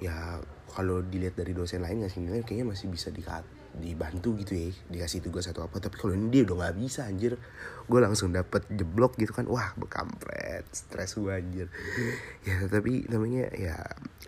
ya 0.00 0.40
kalau 0.70 1.04
dilihat 1.04 1.36
dari 1.36 1.52
dosen 1.52 1.84
lain 1.84 2.02
ngasih 2.02 2.24
nilai 2.24 2.40
kayaknya 2.40 2.72
masih 2.72 2.88
bisa 2.88 3.12
dikat 3.12 3.44
dibantu 3.70 4.34
gitu 4.34 4.58
ya 4.58 4.68
dikasih 4.90 5.22
tugas 5.22 5.46
atau 5.46 5.62
apa. 5.62 5.78
Tapi 5.78 5.94
kalau 5.94 6.16
ini 6.16 6.26
dia 6.32 6.42
udah 6.42 6.56
nggak 6.66 6.76
bisa 6.80 7.06
anjir. 7.06 7.38
Gue 7.86 8.00
langsung 8.02 8.34
dapet 8.34 8.66
jeblok 8.66 9.14
gitu 9.14 9.30
kan. 9.30 9.46
Wah 9.46 9.74
bekampret 9.78 10.66
stres 10.74 11.14
gue 11.14 11.30
anjir. 11.30 11.66
Ya 12.42 12.66
tapi 12.66 13.06
namanya 13.06 13.46
ya 13.54 13.78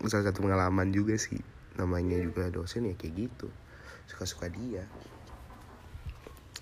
salah 0.07 0.31
satu 0.31 0.45
pengalaman 0.47 0.95
juga 0.95 1.19
sih. 1.19 1.43
Namanya 1.75 2.21
juga 2.23 2.47
dosen 2.53 2.87
ya 2.87 2.95
kayak 2.95 3.27
gitu. 3.27 3.47
Suka-suka 4.07 4.47
dia. 4.47 4.87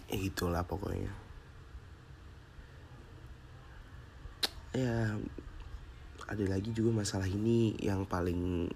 Itulah 0.09 0.65
pokoknya. 0.65 1.13
Ya 4.73 5.19
ada 6.31 6.45
lagi 6.47 6.71
juga 6.71 7.03
masalah 7.03 7.27
ini 7.27 7.75
yang 7.83 8.07
paling 8.07 8.71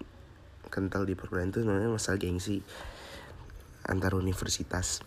kental 0.76 1.08
di 1.08 1.16
perkuliahan 1.16 1.48
itu 1.48 1.64
namanya 1.64 1.96
masalah 1.96 2.20
gengsi 2.20 2.60
antar 3.88 4.12
universitas. 4.12 5.00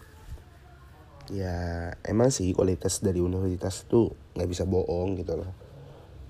Ya 1.30 1.94
emang 2.02 2.34
sih 2.34 2.50
kualitas 2.58 3.06
dari 3.06 3.22
universitas 3.22 3.86
tuh 3.86 4.18
nggak 4.34 4.50
bisa 4.50 4.66
bohong 4.66 5.14
gitu 5.22 5.38
loh. 5.38 5.54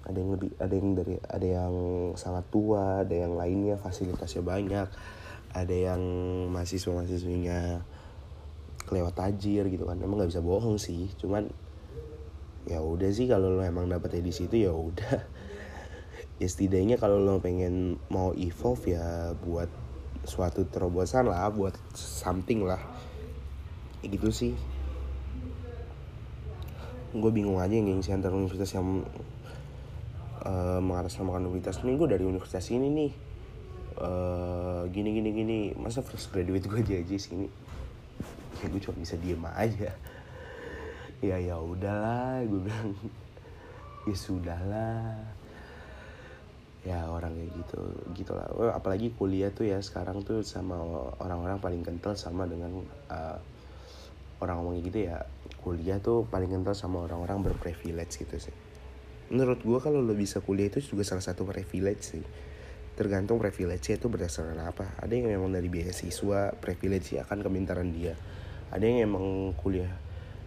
Ada 0.03 0.19
yang 0.19 0.35
lebih 0.35 0.51
ada 0.59 0.73
yang 0.75 0.89
dari 0.91 1.15
ada 1.23 1.47
yang 1.47 1.73
sangat 2.19 2.43
tua 2.51 3.07
ada 3.07 3.15
yang 3.15 3.39
lainnya 3.39 3.79
fasilitasnya 3.79 4.43
banyak 4.43 4.87
ada 5.55 5.75
yang 5.75 6.01
mahasiswa 6.51 6.91
mahasiswinya 6.91 7.79
kelewat 8.83 9.15
tajir 9.15 9.71
gitu 9.71 9.87
kan. 9.87 9.95
Emang 10.03 10.19
nggak 10.19 10.35
bisa 10.35 10.43
bohong 10.43 10.75
sih 10.75 11.07
cuman 11.15 11.47
ya 12.67 12.83
udah 12.83 13.07
sih 13.07 13.31
kalau 13.31 13.55
lo 13.55 13.63
emang 13.63 13.87
dapetnya 13.87 14.19
di 14.19 14.33
situ 14.35 14.67
ya 14.67 14.75
udah 14.75 15.38
ya 16.39 16.47
setidaknya 16.47 16.95
kalau 16.95 17.19
lo 17.19 17.43
pengen 17.43 17.99
mau 18.07 18.31
evolve 18.31 18.95
ya 18.95 19.35
buat 19.43 19.67
suatu 20.23 20.63
terobosan 20.67 21.27
lah 21.27 21.51
buat 21.51 21.75
something 21.95 22.63
lah. 22.63 22.79
Ya 23.99 24.07
gitu 24.07 24.31
sih. 24.31 24.55
Gue 27.11 27.31
bingung 27.35 27.59
aja 27.59 27.75
yang 27.75 27.91
gengsi 27.91 28.15
antar 28.15 28.31
universitas 28.31 28.71
yang 28.71 29.03
uh, 30.47 30.79
mengatasnamakan 30.79 31.51
universitas 31.51 31.83
ini. 31.83 31.99
Gue 31.99 32.07
dari 32.07 32.23
universitas 32.23 32.71
ini 32.71 32.87
nih 32.87 33.11
uh, 33.99 34.87
gini 34.87 35.09
gini 35.11 35.29
gini. 35.35 35.59
Masa 35.75 35.99
first 35.99 36.31
graduate 36.31 36.71
gue 36.71 36.79
aja 36.79 36.95
aja 37.03 37.15
sini? 37.19 37.51
Ya 38.63 38.71
gue 38.71 38.79
cuma 38.79 38.95
bisa 38.95 39.19
diem 39.19 39.43
aja. 39.43 39.91
Ya 41.19 41.35
ya 41.35 41.59
udahlah 41.59 42.47
gue 42.47 42.59
bilang. 42.63 42.95
Ya 44.07 44.15
sudahlah 44.15 45.38
ya 46.89 47.05
orang 47.05 47.37
kayak 47.37 47.51
gitu 47.53 47.81
gitulah. 48.17 48.49
Apalagi 48.73 49.13
kuliah 49.13 49.53
tuh 49.53 49.69
ya 49.69 49.77
sekarang 49.77 50.25
tuh 50.25 50.41
sama 50.41 50.81
orang-orang 51.21 51.61
paling 51.61 51.85
kental 51.85 52.17
sama 52.17 52.49
dengan 52.49 52.81
uh, 53.13 53.37
orang 54.41 54.55
ngomong 54.63 54.81
gitu 54.81 55.05
ya 55.05 55.21
kuliah 55.61 56.01
tuh 56.01 56.25
paling 56.25 56.49
kental 56.49 56.73
sama 56.73 57.05
orang-orang 57.05 57.45
berprivilege 57.45 58.17
gitu 58.17 58.41
sih. 58.41 58.55
Menurut 59.29 59.61
gue 59.61 59.77
kalau 59.77 60.01
lo 60.01 60.17
bisa 60.17 60.41
kuliah 60.41 60.73
itu 60.73 60.81
juga 60.81 61.05
salah 61.05 61.21
satu 61.21 61.45
privilege 61.45 62.17
sih. 62.17 62.25
Tergantung 62.97 63.37
privilege 63.37 63.93
itu 63.93 64.09
berdasarkan 64.09 64.57
apa. 64.65 64.97
Ada 64.97 65.13
yang 65.13 65.29
memang 65.29 65.53
dari 65.53 65.69
beasiswa 65.69 66.57
privilege 66.57 67.13
ya 67.13 67.21
kan 67.21 67.45
kemintaran 67.45 67.93
dia. 67.93 68.17
Ada 68.73 68.81
yang 68.81 69.13
emang 69.13 69.53
kuliah 69.61 69.93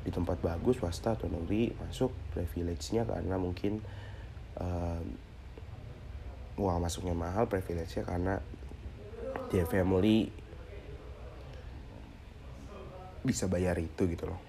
di 0.02 0.10
tempat 0.10 0.42
bagus 0.42 0.82
swasta 0.82 1.14
atau 1.14 1.30
negeri 1.30 1.70
masuk 1.78 2.10
privilege-nya 2.34 3.06
karena 3.06 3.38
mungkin 3.38 3.78
uh, 4.58 4.98
uang 6.60 6.84
masuknya 6.84 7.16
mahal 7.16 7.48
privilege-nya 7.48 8.04
karena 8.04 8.34
dia 9.48 9.64
family 9.64 10.28
bisa 13.24 13.48
bayar 13.48 13.78
itu 13.80 14.04
gitu 14.10 14.28
loh. 14.28 14.40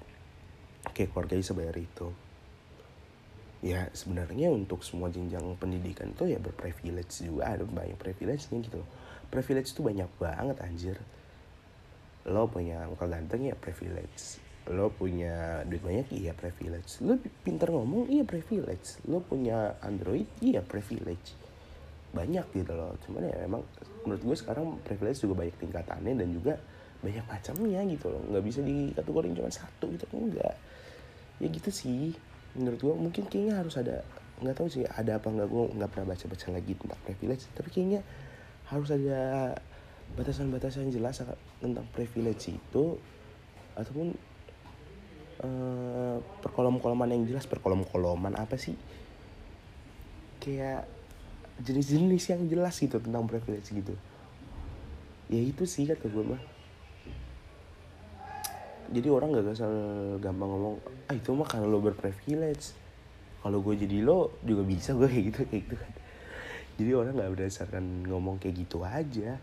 Oke 0.83 1.07
keluarga 1.07 1.39
bisa 1.39 1.55
bayar 1.55 1.75
itu. 1.79 2.11
Ya 3.63 3.87
sebenarnya 3.95 4.51
untuk 4.51 4.83
semua 4.83 5.07
jenjang 5.07 5.55
pendidikan 5.55 6.11
itu 6.11 6.27
ya 6.27 6.39
berprivilege 6.41 7.23
juga 7.23 7.55
ada 7.55 7.63
banyak 7.63 7.95
privilege-nya 7.95 8.59
gitu 8.59 8.83
loh. 8.83 8.89
Privilege 9.31 9.71
itu 9.71 9.79
banyak 9.79 10.09
banget 10.19 10.57
anjir. 10.59 10.97
Lo 12.27 12.51
punya 12.51 12.83
muka 12.91 13.07
ganteng 13.07 13.47
ya 13.47 13.55
privilege. 13.55 14.43
Lo 14.67 14.91
punya 14.91 15.63
duit 15.63 15.79
banyak 15.79 16.11
iya 16.11 16.35
privilege. 16.35 16.99
Lo 16.99 17.15
pintar 17.47 17.71
ngomong 17.71 18.11
iya 18.11 18.27
privilege. 18.27 18.99
Lo 19.07 19.23
punya 19.23 19.79
android 19.79 20.27
iya 20.43 20.59
privilege 20.59 21.43
banyak 22.13 22.45
gitu 22.54 22.71
loh. 22.78 22.93
Cuman 23.04 23.26
ya 23.26 23.36
memang 23.43 23.65
menurut 24.06 24.21
gue 24.21 24.38
sekarang 24.38 24.78
privilege 24.86 25.26
juga 25.26 25.43
banyak 25.43 25.58
tingkatannya 25.58 26.13
dan 26.13 26.30
juga 26.30 26.54
banyak 27.02 27.26
macamnya 27.26 27.82
gitu 27.89 28.08
loh. 28.13 28.21
Nggak 28.30 28.43
bisa 28.45 28.60
dikategorin 28.63 29.34
cuma 29.36 29.49
satu 29.49 29.89
gitu 29.91 30.06
enggak. 30.13 30.56
Ya 31.41 31.47
gitu 31.49 31.69
sih. 31.73 32.13
Menurut 32.54 32.80
gue 32.80 32.93
mungkin 32.93 33.23
kayaknya 33.28 33.60
harus 33.60 33.76
ada 33.82 34.06
nggak 34.39 34.56
tahu 34.60 34.67
sih 34.69 34.84
ada 34.86 35.17
apa 35.21 35.30
nggak 35.30 35.47
gue 35.49 35.63
nggak 35.78 35.89
pernah 35.89 36.08
baca 36.13 36.26
baca 36.30 36.47
lagi 36.54 36.71
tentang 36.78 37.02
privilege. 37.04 37.43
Tapi 37.52 37.69
kayaknya 37.73 38.02
harus 38.69 38.89
ada 38.93 39.21
batasan-batasan 40.13 40.93
jelas 40.93 41.19
tentang 41.60 41.86
privilege 41.91 42.54
itu 42.54 42.86
ataupun 43.73 44.13
uh, 45.41 46.17
perkolom-koloman 46.45 47.10
yang 47.10 47.26
jelas. 47.26 47.49
Perkolom-koloman 47.49 48.38
apa 48.38 48.54
sih? 48.56 48.78
Kayak 50.38 50.86
jenis-jenis 51.61 52.23
yang 52.33 52.41
jelas 52.49 52.75
gitu 52.81 52.97
tentang 52.97 53.29
privilege 53.29 53.69
gitu. 53.69 53.93
Ya 55.29 55.41
itu 55.41 55.63
sih 55.69 55.85
kata 55.85 56.09
gue 56.09 56.25
mah. 56.25 56.41
Jadi 58.93 59.07
orang 59.09 59.33
gak 59.33 59.57
asal 59.57 59.73
gampang 60.21 60.49
ngomong 60.49 60.75
ah 61.09 61.15
itu 61.15 61.29
mah 61.33 61.45
karena 61.45 61.69
lo 61.69 61.79
berprivilege. 61.81 62.73
Kalau 63.43 63.59
gue 63.61 63.75
jadi 63.77 64.01
lo 64.01 64.39
juga 64.41 64.63
bisa 64.65 64.97
gue 64.97 65.05
kayak 65.05 65.25
gitu 65.29 65.39
kayak 65.45 65.63
gitu 65.69 65.75
kan. 65.77 65.93
Jadi 66.73 66.91
orang 66.97 67.13
nggak 67.13 67.31
berdasarkan 67.37 67.85
ngomong 68.09 68.41
kayak 68.41 68.65
gitu 68.65 68.81
aja. 68.81 69.37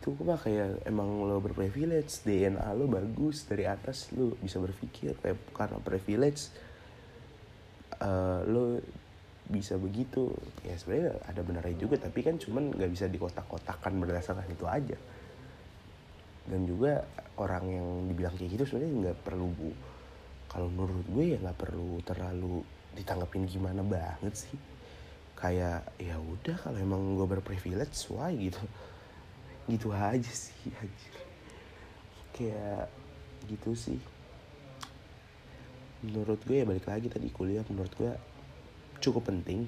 Itu 0.00 0.16
mah 0.24 0.40
kayak 0.40 0.88
emang 0.88 1.28
lo 1.28 1.44
berprivilege 1.44 2.24
DNA 2.24 2.72
lo 2.72 2.88
bagus 2.88 3.44
dari 3.44 3.68
atas 3.68 4.08
lo 4.16 4.32
bisa 4.40 4.56
berpikir 4.56 5.12
kayak 5.20 5.52
karena 5.52 5.76
privilege 5.84 6.48
uh, 8.00 8.40
lo 8.48 8.80
bisa 9.50 9.74
begitu. 9.76 10.30
Ya 10.62 10.78
sebenarnya 10.78 11.18
ada 11.26 11.40
benarnya 11.42 11.76
juga 11.76 11.98
tapi 11.98 12.22
kan 12.22 12.38
cuman 12.38 12.70
nggak 12.70 12.90
bisa 12.94 13.10
dikotak-kotakan 13.10 13.98
berdasarkan 13.98 14.46
itu 14.46 14.64
aja. 14.70 14.98
Dan 16.46 16.64
juga 16.64 17.04
orang 17.36 17.64
yang 17.66 17.86
dibilang 18.06 18.34
kayak 18.38 18.50
gitu 18.54 18.64
sebenarnya 18.64 19.10
nggak 19.10 19.18
perlu 19.26 19.50
bu. 19.50 19.70
Kalau 20.50 20.70
menurut 20.70 21.06
gue 21.10 21.24
ya 21.34 21.38
nggak 21.42 21.58
perlu 21.58 21.98
terlalu 22.06 22.62
ditanggapin 22.94 23.46
gimana 23.50 23.82
banget 23.82 24.34
sih. 24.46 24.56
Kayak 25.34 25.90
ya 25.98 26.14
udah 26.18 26.56
kalau 26.58 26.78
emang 26.78 27.18
gue 27.18 27.26
berprivilege 27.26 28.06
why 28.14 28.34
gitu. 28.34 28.62
Gitu 29.66 29.90
aja 29.90 30.32
sih 30.32 30.70
anjir. 30.78 31.14
Kayak 32.34 32.86
gitu 33.50 33.74
sih. 33.74 34.00
Menurut 36.00 36.40
gue 36.48 36.62
ya 36.62 36.64
balik 36.64 36.88
lagi 36.88 37.12
tadi 37.12 37.28
kuliah 37.28 37.60
menurut 37.68 37.92
gue 37.94 38.12
cukup 39.00 39.32
penting. 39.32 39.66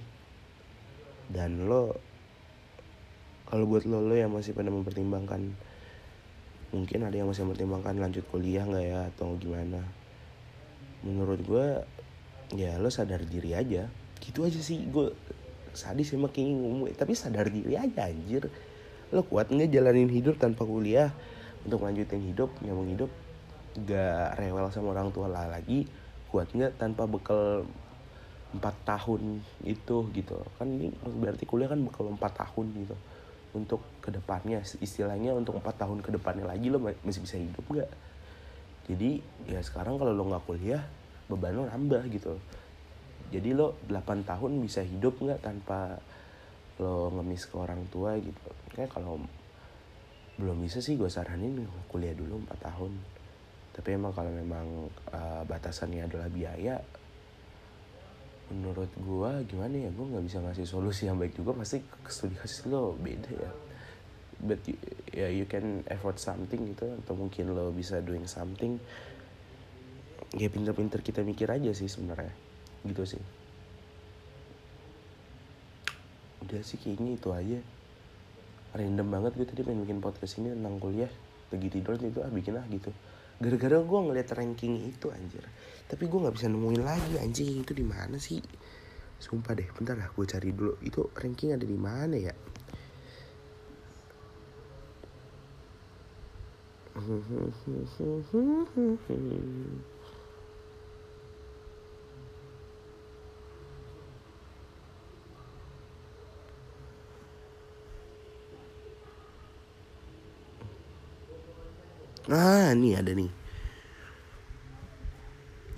Dan 1.33 1.67
lo 1.67 1.97
kalau 3.49 3.69
buat 3.69 3.85
lo 3.85 4.01
lo 4.01 4.17
yang 4.17 4.33
masih 4.33 4.57
pada 4.57 4.73
mempertimbangkan 4.73 5.53
mungkin 6.73 7.05
ada 7.05 7.21
yang 7.21 7.29
masih 7.29 7.45
mempertimbangkan 7.45 8.01
lanjut 8.01 8.25
kuliah 8.33 8.65
nggak 8.65 8.85
ya 8.85 9.01
atau 9.13 9.37
gimana? 9.37 9.85
Menurut 11.05 11.41
gue 11.45 11.67
ya 12.57 12.77
lo 12.81 12.89
sadar 12.93 13.25
diri 13.25 13.57
aja. 13.57 13.89
Gitu 14.21 14.45
aja 14.45 14.61
sih 14.61 14.85
gue 14.89 15.13
sadis 15.73 16.13
emang 16.13 16.33
kayak 16.33 16.53
ngomong 16.53 16.93
tapi 16.97 17.17
sadar 17.17 17.49
diri 17.49 17.77
aja 17.77 18.09
anjir. 18.09 18.49
Lo 19.13 19.25
kuat 19.25 19.53
nggak 19.53 19.73
jalanin 19.73 20.09
hidup 20.09 20.41
tanpa 20.41 20.65
kuliah? 20.65 21.13
Untuk 21.63 21.85
lanjutin 21.85 22.25
hidup 22.25 22.51
nyambung 22.65 22.91
hidup 22.91 23.11
gak 23.73 24.37
rewel 24.37 24.69
sama 24.69 24.93
orang 24.93 25.09
tua 25.15 25.33
lah 25.33 25.49
lagi 25.49 25.89
kuat 26.29 26.49
nggak 26.53 26.77
tanpa 26.81 27.09
bekal 27.09 27.65
empat 28.53 28.75
tahun 28.85 29.41
itu 29.65 29.97
gitu. 30.13 30.37
Kan 30.61 30.69
ini 30.77 30.93
berarti 31.21 31.45
kuliah 31.49 31.73
kan 31.73 31.81
bekal 31.81 32.09
empat 32.13 32.33
tahun 32.45 32.67
gitu 32.77 32.97
untuk 33.57 33.81
ke 34.05 34.13
depannya. 34.13 34.61
Istilahnya 34.63 35.33
untuk 35.37 35.57
empat 35.57 35.81
tahun 35.81 36.05
ke 36.05 36.15
depannya 36.17 36.49
lagi 36.49 36.69
lo 36.69 36.81
masih 36.81 37.21
bisa 37.25 37.37
hidup 37.41 37.65
nggak? 37.69 37.91
Jadi 38.93 39.23
ya 39.49 39.61
sekarang 39.65 39.97
kalau 39.97 40.13
lo 40.13 40.29
nggak 40.29 40.45
kuliah 40.45 40.83
beban 41.31 41.57
lo 41.57 41.65
nambah 41.69 42.03
gitu. 42.13 42.37
Jadi 43.33 43.57
lo 43.57 43.81
8 43.89 44.29
tahun 44.29 44.61
bisa 44.61 44.85
hidup 44.85 45.17
nggak 45.17 45.41
tanpa 45.41 45.97
lo 46.77 47.09
ngemis 47.17 47.49
ke 47.49 47.57
orang 47.57 47.81
tua 47.89 48.21
gitu? 48.21 48.49
Kayak 48.77 48.93
kalau 48.93 49.17
belum 50.37 50.65
bisa 50.65 50.85
sih 50.85 51.01
gue 51.01 51.09
saranin 51.09 51.65
kuliah 51.89 52.13
dulu 52.13 52.45
4 52.45 52.69
tahun. 52.69 52.93
Tapi 53.73 53.89
emang 53.97 54.13
kalau 54.13 54.29
memang 54.29 54.93
uh, 55.17 55.43
batasannya 55.49 56.05
adalah 56.05 56.29
biaya 56.29 56.77
menurut 58.53 58.93
gue 58.93 59.31
gimana 59.49 59.89
ya 59.89 59.91
gue 59.91 60.07
nggak 60.07 60.25
bisa 60.29 60.39
ngasih 60.45 60.69
solusi 60.69 61.09
yang 61.09 61.17
baik 61.17 61.33
juga 61.33 61.57
pasti 61.57 61.81
studi 62.07 62.37
kasus 62.37 62.69
lo 62.69 62.93
beda 63.01 63.33
ya. 63.33 63.53
But 64.43 64.61
you, 64.69 64.77
ya 65.15 65.29
you 65.33 65.49
can 65.49 65.87
effort 65.89 66.21
something 66.21 66.77
gitu 66.77 66.93
atau 67.03 67.17
mungkin 67.17 67.57
lo 67.57 67.73
bisa 67.73 68.05
doing 68.05 68.29
something. 68.29 68.77
Ya 70.37 70.53
pinter-pinter 70.53 71.01
kita 71.01 71.25
mikir 71.25 71.49
aja 71.49 71.73
sih 71.73 71.89
sebenarnya. 71.89 72.33
Gitu 72.85 73.17
sih. 73.17 73.23
Udah 76.45 76.61
sih 76.61 76.77
kayaknya 76.77 77.17
itu 77.17 77.29
aja. 77.33 77.59
Random 78.77 79.09
banget 79.09 79.33
gue 79.41 79.47
tadi 79.49 79.61
pengen 79.65 79.89
bikin 79.89 79.99
podcast 80.05 80.37
ini 80.37 80.53
tentang 80.53 80.77
kuliah. 80.77 81.13
Lagi 81.49 81.69
tidur 81.69 81.97
itu 81.97 82.21
ah 82.21 82.33
bikin 82.33 82.57
ah 82.61 82.67
gitu 82.69 82.93
gara-gara 83.43 83.83
gue 83.83 84.01
ngeliat 84.07 84.31
ranking 84.39 84.87
itu 84.87 85.11
anjir. 85.11 85.43
Tapi 85.91 86.07
gue 86.07 86.19
nggak 86.23 86.35
bisa 86.39 86.47
nemuin 86.47 86.83
lagi 86.87 87.19
anjing 87.19 87.67
itu 87.67 87.75
di 87.75 87.83
mana 87.83 88.17
sih? 88.23 88.39
Sumpah 89.19 89.59
deh 89.59 89.67
bentar 89.75 89.99
lah 89.99 90.15
gue 90.15 90.25
cari 90.25 90.55
dulu. 90.55 90.79
Itu 90.79 91.11
ranking 91.19 91.59
ada 91.59 91.67
di 91.67 91.79
mana 91.79 92.17
ya 92.17 92.35
Ah, 112.33 112.73
ini 112.73 112.97
ada 112.97 113.13
nih. 113.13 113.29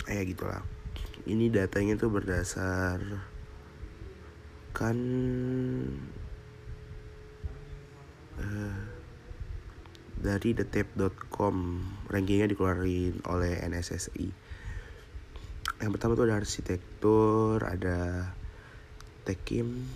Kayak 0.07 0.23
gitulah. 0.31 0.63
Ini 1.27 1.51
datanya 1.51 1.99
tuh 1.99 2.15
berdasar 2.15 3.03
kan 4.75 4.97
uh, 8.39 8.79
dari 10.19 10.51
thetape.com 10.51 11.55
rankingnya 12.11 12.51
dikeluarin 12.51 13.23
oleh 13.23 13.55
NSSI 13.63 14.27
yang 15.79 15.91
pertama 15.95 16.19
tuh 16.19 16.27
ada 16.27 16.43
arsitektur 16.43 17.63
ada 17.63 18.31
tekim 19.23 19.87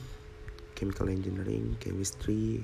chemical 0.79 1.11
engineering 1.11 1.75
chemistry 1.83 2.63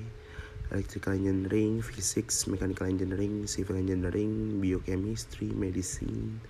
electrical 0.70 1.14
engineering, 1.14 1.82
physics, 1.82 2.46
mechanical 2.50 2.86
engineering, 2.86 3.46
civil 3.46 3.76
engineering, 3.78 4.58
biochemistry, 4.58 5.50
medicine, 5.54 6.40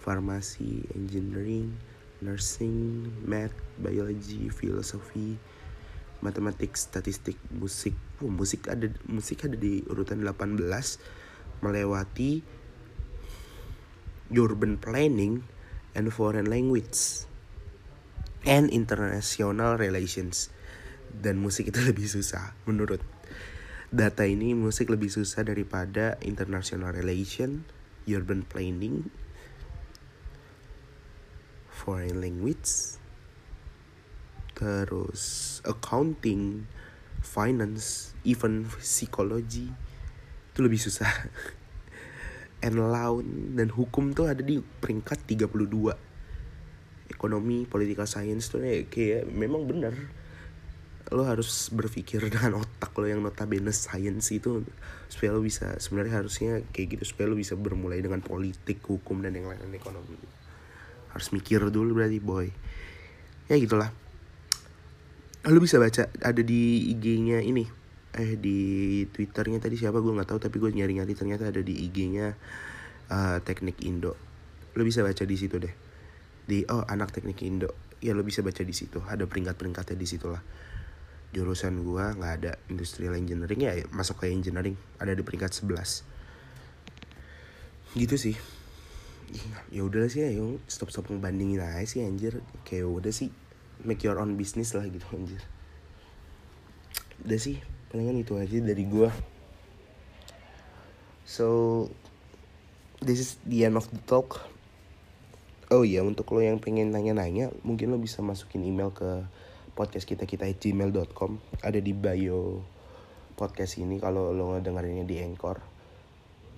pharmacy, 0.00 0.88
engineering, 0.96 1.76
nursing, 2.24 3.08
math, 3.28 3.54
biology, 3.76 4.48
philosophy, 4.48 5.36
matematik, 6.24 6.74
statistik, 6.74 7.36
musik. 7.52 7.94
Oh, 8.24 8.32
musik 8.32 8.66
ada 8.66 8.90
musik 9.06 9.44
ada 9.46 9.54
di 9.54 9.84
urutan 9.86 10.24
18 10.24 10.58
melewati 11.62 12.42
urban 14.32 14.76
planning 14.76 15.44
and 15.96 16.12
foreign 16.12 16.46
language 16.48 17.24
and 18.44 18.70
international 18.70 19.76
relations 19.76 20.52
dan 21.10 21.40
musik 21.40 21.72
itu 21.72 21.80
lebih 21.90 22.06
susah 22.06 22.54
menurut 22.68 23.00
data 23.88 24.28
ini 24.28 24.52
musik 24.52 24.92
lebih 24.92 25.08
susah 25.08 25.48
daripada 25.48 26.20
international 26.20 26.92
relation, 26.92 27.64
urban 28.04 28.44
planning, 28.44 29.08
foreign 31.72 32.20
language, 32.20 33.00
terus 34.52 35.22
accounting, 35.64 36.68
finance, 37.24 38.12
even 38.28 38.68
psychology 38.76 39.72
itu 40.52 40.60
lebih 40.60 40.80
susah. 40.82 41.08
And 42.66 42.74
law 42.76 43.22
dan 43.54 43.70
hukum 43.70 44.12
tuh 44.12 44.26
ada 44.26 44.42
di 44.42 44.58
peringkat 44.58 45.24
32. 45.30 47.08
Ekonomi, 47.08 47.64
political 47.64 48.04
science 48.04 48.50
tuh 48.50 48.60
kayak 48.90 49.30
memang 49.30 49.64
benar 49.64 49.94
lo 51.08 51.24
harus 51.24 51.72
berpikir 51.72 52.20
dengan 52.32 52.60
otak 52.60 52.92
lo 53.00 53.08
yang 53.08 53.24
notabene 53.24 53.72
science 53.72 54.28
itu 54.32 54.60
supaya 55.08 55.32
lo 55.32 55.40
bisa 55.40 55.80
sebenarnya 55.80 56.20
harusnya 56.20 56.60
kayak 56.72 57.00
gitu 57.00 57.04
supaya 57.16 57.32
lo 57.32 57.36
bisa 57.36 57.56
bermulai 57.56 58.04
dengan 58.04 58.20
politik 58.20 58.84
hukum 58.84 59.24
dan 59.24 59.32
yang 59.32 59.48
lain-lain 59.48 59.72
ekonomi. 59.72 60.20
Harus 61.12 61.32
mikir 61.32 61.64
dulu 61.72 61.96
berarti 61.96 62.20
boy. 62.20 62.52
Ya 63.48 63.56
gitulah. 63.56 63.88
Lo 65.48 65.58
bisa 65.64 65.80
baca 65.80 66.12
ada 66.20 66.42
di 66.44 66.92
IG-nya 66.92 67.40
ini. 67.40 67.64
Eh 68.12 68.36
di 68.36 68.58
Twitternya 69.08 69.64
tadi 69.64 69.80
siapa? 69.80 70.04
Gue 70.04 70.12
nggak 70.12 70.28
tahu 70.28 70.40
tapi 70.44 70.60
gue 70.60 70.76
nyari-nyari 70.76 71.16
ternyata 71.16 71.48
ada 71.48 71.64
di 71.64 71.88
IG-nya 71.88 72.36
uh, 73.08 73.40
Teknik 73.40 73.80
Indo. 73.80 74.12
Lo 74.76 74.84
bisa 74.84 75.00
baca 75.00 75.24
di 75.24 75.36
situ 75.40 75.56
deh. 75.56 75.72
Di 76.44 76.68
oh 76.68 76.84
anak 76.84 77.16
Teknik 77.16 77.40
Indo. 77.40 77.72
Ya 78.04 78.12
lo 78.12 78.20
bisa 78.20 78.44
baca 78.44 78.60
di 78.60 78.76
situ. 78.76 79.00
Ada 79.00 79.24
peringkat-peringkatnya 79.24 79.96
di 79.96 80.04
situ 80.04 80.28
lah 80.28 80.67
jurusan 81.36 81.84
gua 81.84 82.16
nggak 82.16 82.32
ada 82.40 82.52
industrial 82.72 83.12
engineering 83.16 83.60
ya 83.60 83.72
masuk 83.92 84.24
ke 84.24 84.32
engineering 84.32 84.76
ada 84.96 85.12
di 85.12 85.20
peringkat 85.20 85.52
11 85.52 86.04
gitu 87.96 88.16
sih. 88.20 88.36
Ya 89.68 89.84
udah 89.84 90.08
sih 90.08 90.24
yuk 90.24 90.64
stop 90.68 90.88
stop 90.88 91.12
ngebandingin 91.12 91.60
aja 91.60 91.84
sih 91.84 92.00
anjir. 92.04 92.40
Kayak 92.64 92.88
udah 92.88 93.12
sih 93.12 93.28
make 93.84 94.00
your 94.04 94.16
own 94.16 94.40
business 94.40 94.72
lah 94.72 94.84
gitu 94.88 95.04
anjir. 95.12 95.40
Udah 97.24 97.38
sih 97.40 97.60
palingan 97.92 98.20
itu 98.20 98.36
aja 98.36 98.56
dari 98.60 98.84
gua. 98.88 99.12
So 101.28 101.88
this 103.04 103.20
is 103.20 103.30
the 103.44 103.68
end 103.68 103.76
of 103.76 103.88
the 103.92 104.00
talk. 104.08 104.48
Oh 105.68 105.84
iya 105.84 106.00
untuk 106.00 106.32
lo 106.32 106.40
yang 106.40 106.56
pengen 106.56 106.96
nanya-nanya 106.96 107.52
mungkin 107.60 107.92
lo 107.92 108.00
bisa 108.00 108.24
masukin 108.24 108.64
email 108.64 108.88
ke 108.88 109.28
podcast 109.78 110.10
kita 110.10 110.26
kita 110.26 110.50
gmail.com 110.50 111.38
ada 111.62 111.78
di 111.78 111.94
bio 111.94 112.66
podcast 113.38 113.78
ini 113.78 114.02
kalau 114.02 114.34
lo 114.34 114.58
ngedengerinnya 114.58 115.06
di 115.06 115.22
Anchor. 115.22 115.62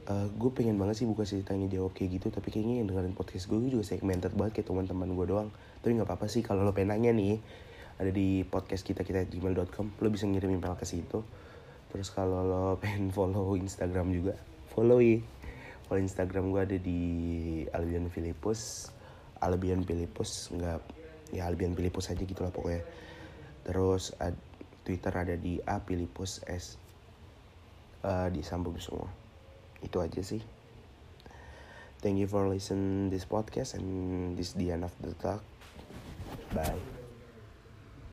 Uh, 0.08 0.32
gue 0.32 0.50
pengen 0.56 0.80
banget 0.80 1.04
sih 1.04 1.06
buka 1.06 1.28
sih 1.28 1.44
tanya 1.44 1.68
jawab 1.68 1.92
kayak 1.92 2.16
gitu 2.16 2.32
tapi 2.32 2.48
kayaknya 2.48 2.80
yang 2.80 2.88
dengerin 2.88 3.12
podcast 3.12 3.44
gue 3.52 3.60
juga 3.68 3.84
segmented 3.84 4.32
banget 4.32 4.64
kayak 4.64 4.72
teman-teman 4.72 5.12
gue 5.12 5.26
doang. 5.28 5.48
Tapi 5.84 6.00
nggak 6.00 6.08
apa-apa 6.08 6.32
sih 6.32 6.40
kalau 6.40 6.64
lo 6.64 6.72
pengen 6.72 6.96
nanya 6.96 7.12
nih 7.12 7.36
ada 8.00 8.08
di 8.08 8.40
podcast 8.48 8.88
kita 8.88 9.04
kita 9.04 9.28
gmail.com 9.28 10.00
lo 10.00 10.08
bisa 10.08 10.24
ngirim 10.24 10.56
email 10.56 10.72
ke 10.80 10.88
situ. 10.88 11.20
Terus 11.92 12.08
kalau 12.08 12.40
lo 12.40 12.64
pengen 12.82 13.12
follow 13.12 13.52
Instagram 13.52 14.16
juga 14.16 14.32
follow 14.72 15.04
ya. 15.04 15.20
Follow 15.84 16.00
Instagram 16.00 16.56
gue 16.56 16.60
ada 16.64 16.76
di 16.80 17.00
Albion 17.68 18.08
Filipus 18.08 18.88
Albion 19.44 19.84
Filipus 19.84 20.48
nggak 20.56 20.80
ya 21.36 21.46
Albion 21.46 21.76
Filipus 21.76 22.10
aja 22.10 22.22
gitu 22.22 22.40
lah 22.42 22.52
pokoknya 22.52 23.09
terus 23.66 24.16
ad, 24.18 24.36
Twitter 24.84 25.12
ada 25.12 25.36
di 25.36 25.60
A 25.64 25.82
Pilipus 25.84 26.40
S. 26.48 26.80
Uh, 28.00 28.32
disambung 28.32 28.80
semua. 28.80 29.08
Itu 29.84 30.00
aja 30.00 30.24
sih. 30.24 30.40
Thank 32.00 32.16
you 32.16 32.28
for 32.28 32.48
listen 32.48 33.12
this 33.12 33.28
podcast 33.28 33.76
and 33.76 34.32
this 34.32 34.56
the 34.56 34.72
end 34.72 34.88
of 34.88 34.92
the 35.04 35.12
talk. 35.20 35.44
Bye 36.56 36.99